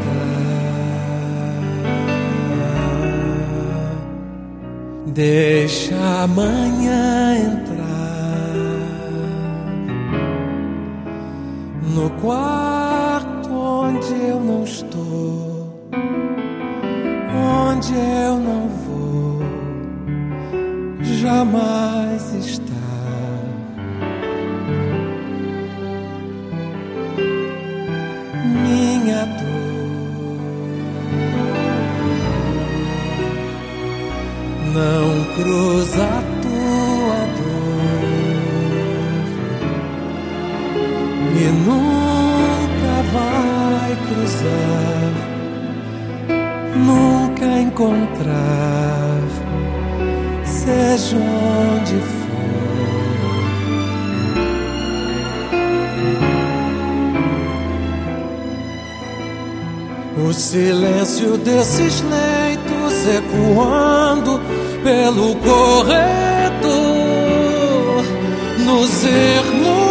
deixa 5.06 5.96
amanhã 6.22 7.38
entrar. 7.38 7.65
no 12.06 12.10
quarto 12.20 13.52
onde 13.52 14.12
eu 14.28 14.38
não 14.38 14.62
estou, 14.62 15.90
onde 17.68 17.92
eu 17.94 18.38
não 18.38 18.68
vou 18.84 19.40
jamais 21.02 22.32
estar. 22.34 22.64
Minha 28.62 29.24
dor 29.26 30.36
não 34.72 35.34
cruza. 35.34 36.35
e 41.38 41.44
nunca 41.50 42.94
vai 43.12 43.96
cruzar, 44.08 45.12
nunca 46.74 47.46
encontrar, 47.60 49.20
seja 50.44 51.16
onde 51.16 52.00
for. 52.00 52.26
O 60.26 60.32
silêncio 60.32 61.36
desses 61.36 62.00
leitos 62.00 63.06
ecoando 63.14 64.40
pelo 64.82 65.36
corredor 65.36 66.06
nos 68.64 69.04
ermos. 69.04 69.85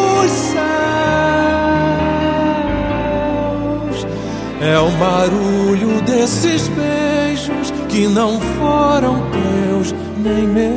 É 4.76 4.80
o 4.80 4.92
barulho 4.92 6.02
desses 6.02 6.68
beijos 6.68 7.72
que 7.88 8.08
não 8.08 8.42
foram 8.42 9.22
teus 9.32 9.96
nem 10.18 10.46
meus. 10.48 10.76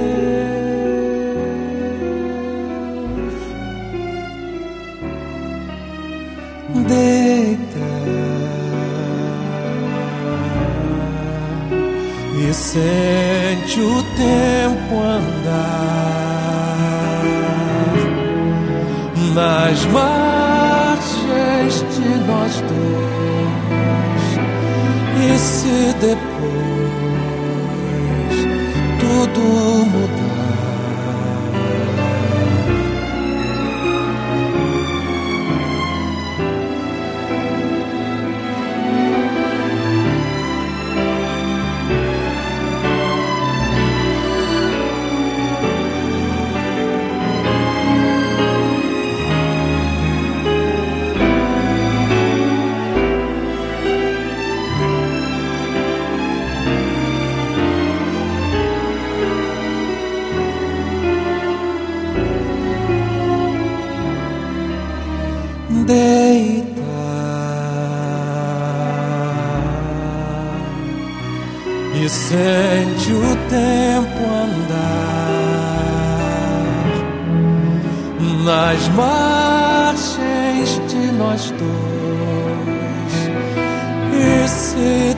Deita 6.86 7.78
e 12.38 12.55
sente 12.55 13.80
o 13.80 14.03
tempo 14.16 14.94
andar 14.94 15.59
nas 19.34 19.84
margens 19.86 21.74
de 21.96 22.09
nós 22.26 22.61
dois. 22.61 23.08
E 25.29 25.39
se 25.39 25.93
depois 26.01 27.18
tudo 28.99 29.41
mudar? 29.91 30.08
Sente 72.09 73.13
o 73.13 73.37
tempo 73.51 74.25
andar 74.25 75.09
nas 78.45 78.89
margens 78.89 80.09
de 80.89 81.13
nós 81.13 81.51
dois. 81.51 81.69
E 84.15 84.49
se 84.49 85.15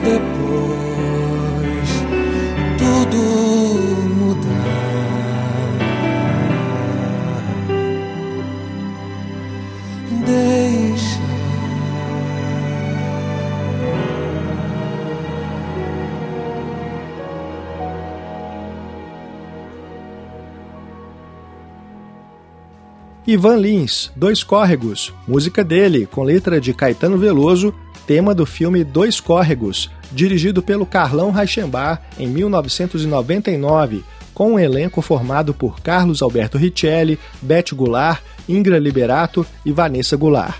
Ivan 23.31 23.55
Lins, 23.55 24.11
Dois 24.13 24.43
Córregos, 24.43 25.13
música 25.25 25.63
dele, 25.63 26.05
com 26.05 26.21
letra 26.21 26.59
de 26.59 26.73
Caetano 26.73 27.17
Veloso, 27.17 27.73
tema 28.05 28.35
do 28.35 28.45
filme 28.45 28.83
Dois 28.83 29.21
Córregos, 29.21 29.89
dirigido 30.11 30.61
pelo 30.61 30.85
Carlão 30.85 31.31
Reichenbach 31.31 32.01
em 32.19 32.27
1999, 32.27 34.03
com 34.33 34.55
um 34.55 34.59
elenco 34.59 35.01
formado 35.01 35.53
por 35.53 35.79
Carlos 35.79 36.21
Alberto 36.21 36.57
Richelli, 36.57 37.17
Beth 37.41 37.73
Goulart, 37.73 38.21
Ingra 38.49 38.77
Liberato 38.77 39.47
e 39.65 39.71
Vanessa 39.71 40.17
Goulart. 40.17 40.57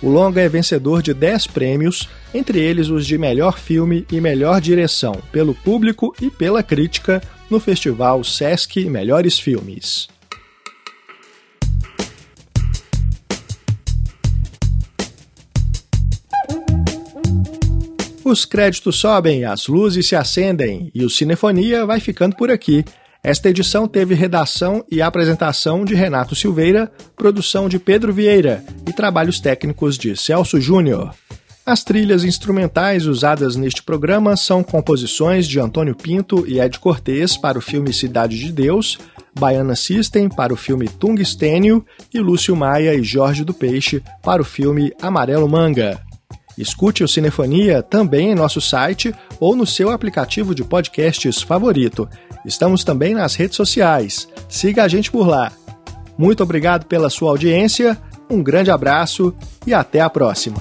O 0.00 0.08
longa 0.08 0.40
é 0.40 0.48
vencedor 0.48 1.02
de 1.02 1.12
10 1.12 1.48
prêmios, 1.48 2.08
entre 2.32 2.58
eles 2.58 2.88
os 2.88 3.06
de 3.06 3.18
melhor 3.18 3.58
filme 3.58 4.06
e 4.10 4.18
melhor 4.18 4.62
direção, 4.62 5.20
pelo 5.30 5.54
público 5.54 6.14
e 6.22 6.30
pela 6.30 6.62
crítica, 6.62 7.20
no 7.50 7.60
festival 7.60 8.24
Sesc 8.24 8.82
Melhores 8.88 9.38
Filmes. 9.38 10.08
Os 18.24 18.46
créditos 18.46 18.96
sobem, 18.96 19.44
as 19.44 19.66
luzes 19.66 20.08
se 20.08 20.16
acendem 20.16 20.90
e 20.94 21.04
o 21.04 21.10
Cinefonia 21.10 21.84
vai 21.84 22.00
ficando 22.00 22.34
por 22.34 22.50
aqui. 22.50 22.82
Esta 23.22 23.50
edição 23.50 23.86
teve 23.86 24.14
redação 24.14 24.82
e 24.90 25.02
apresentação 25.02 25.84
de 25.84 25.94
Renato 25.94 26.34
Silveira, 26.34 26.90
produção 27.14 27.68
de 27.68 27.78
Pedro 27.78 28.14
Vieira 28.14 28.64
e 28.88 28.92
trabalhos 28.94 29.40
técnicos 29.40 29.98
de 29.98 30.16
Celso 30.16 30.58
Júnior. 30.58 31.14
As 31.66 31.84
trilhas 31.84 32.24
instrumentais 32.24 33.06
usadas 33.06 33.56
neste 33.56 33.82
programa 33.82 34.36
são 34.36 34.62
composições 34.62 35.46
de 35.46 35.60
Antônio 35.60 35.94
Pinto 35.94 36.46
e 36.46 36.60
Ed 36.60 36.78
Cortez 36.78 37.36
para 37.36 37.58
o 37.58 37.62
filme 37.62 37.92
Cidade 37.92 38.38
de 38.38 38.52
Deus, 38.52 38.98
Baiana 39.38 39.74
System 39.74 40.28
para 40.28 40.52
o 40.52 40.56
filme 40.56 40.88
Tungstênio 40.88 41.84
e 42.12 42.20
Lúcio 42.20 42.54
Maia 42.54 42.94
e 42.94 43.02
Jorge 43.02 43.44
do 43.44 43.52
Peixe 43.52 44.02
para 44.22 44.40
o 44.40 44.44
filme 44.44 44.92
Amarelo 45.00 45.48
Manga. 45.48 46.03
Escute 46.56 47.02
o 47.02 47.08
Cinefonia 47.08 47.82
também 47.82 48.30
em 48.30 48.34
nosso 48.34 48.60
site 48.60 49.14
ou 49.40 49.56
no 49.56 49.66
seu 49.66 49.90
aplicativo 49.90 50.54
de 50.54 50.62
podcasts 50.62 51.42
favorito. 51.42 52.08
Estamos 52.44 52.84
também 52.84 53.14
nas 53.14 53.34
redes 53.34 53.56
sociais. 53.56 54.28
Siga 54.48 54.84
a 54.84 54.88
gente 54.88 55.10
por 55.10 55.26
lá. 55.26 55.52
Muito 56.16 56.42
obrigado 56.42 56.86
pela 56.86 57.10
sua 57.10 57.30
audiência, 57.30 57.98
um 58.30 58.42
grande 58.42 58.70
abraço 58.70 59.34
e 59.66 59.74
até 59.74 60.00
a 60.00 60.08
próxima. 60.08 60.58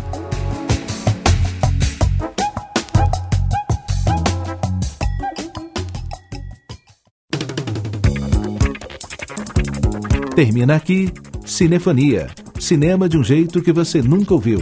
Termina 10.36 10.76
aqui 10.76 11.14
Cinefonia. 11.46 12.28
Cinema 12.60 13.08
de 13.08 13.18
um 13.18 13.24
jeito 13.24 13.62
que 13.62 13.72
você 13.72 14.02
nunca 14.02 14.34
ouviu. 14.34 14.60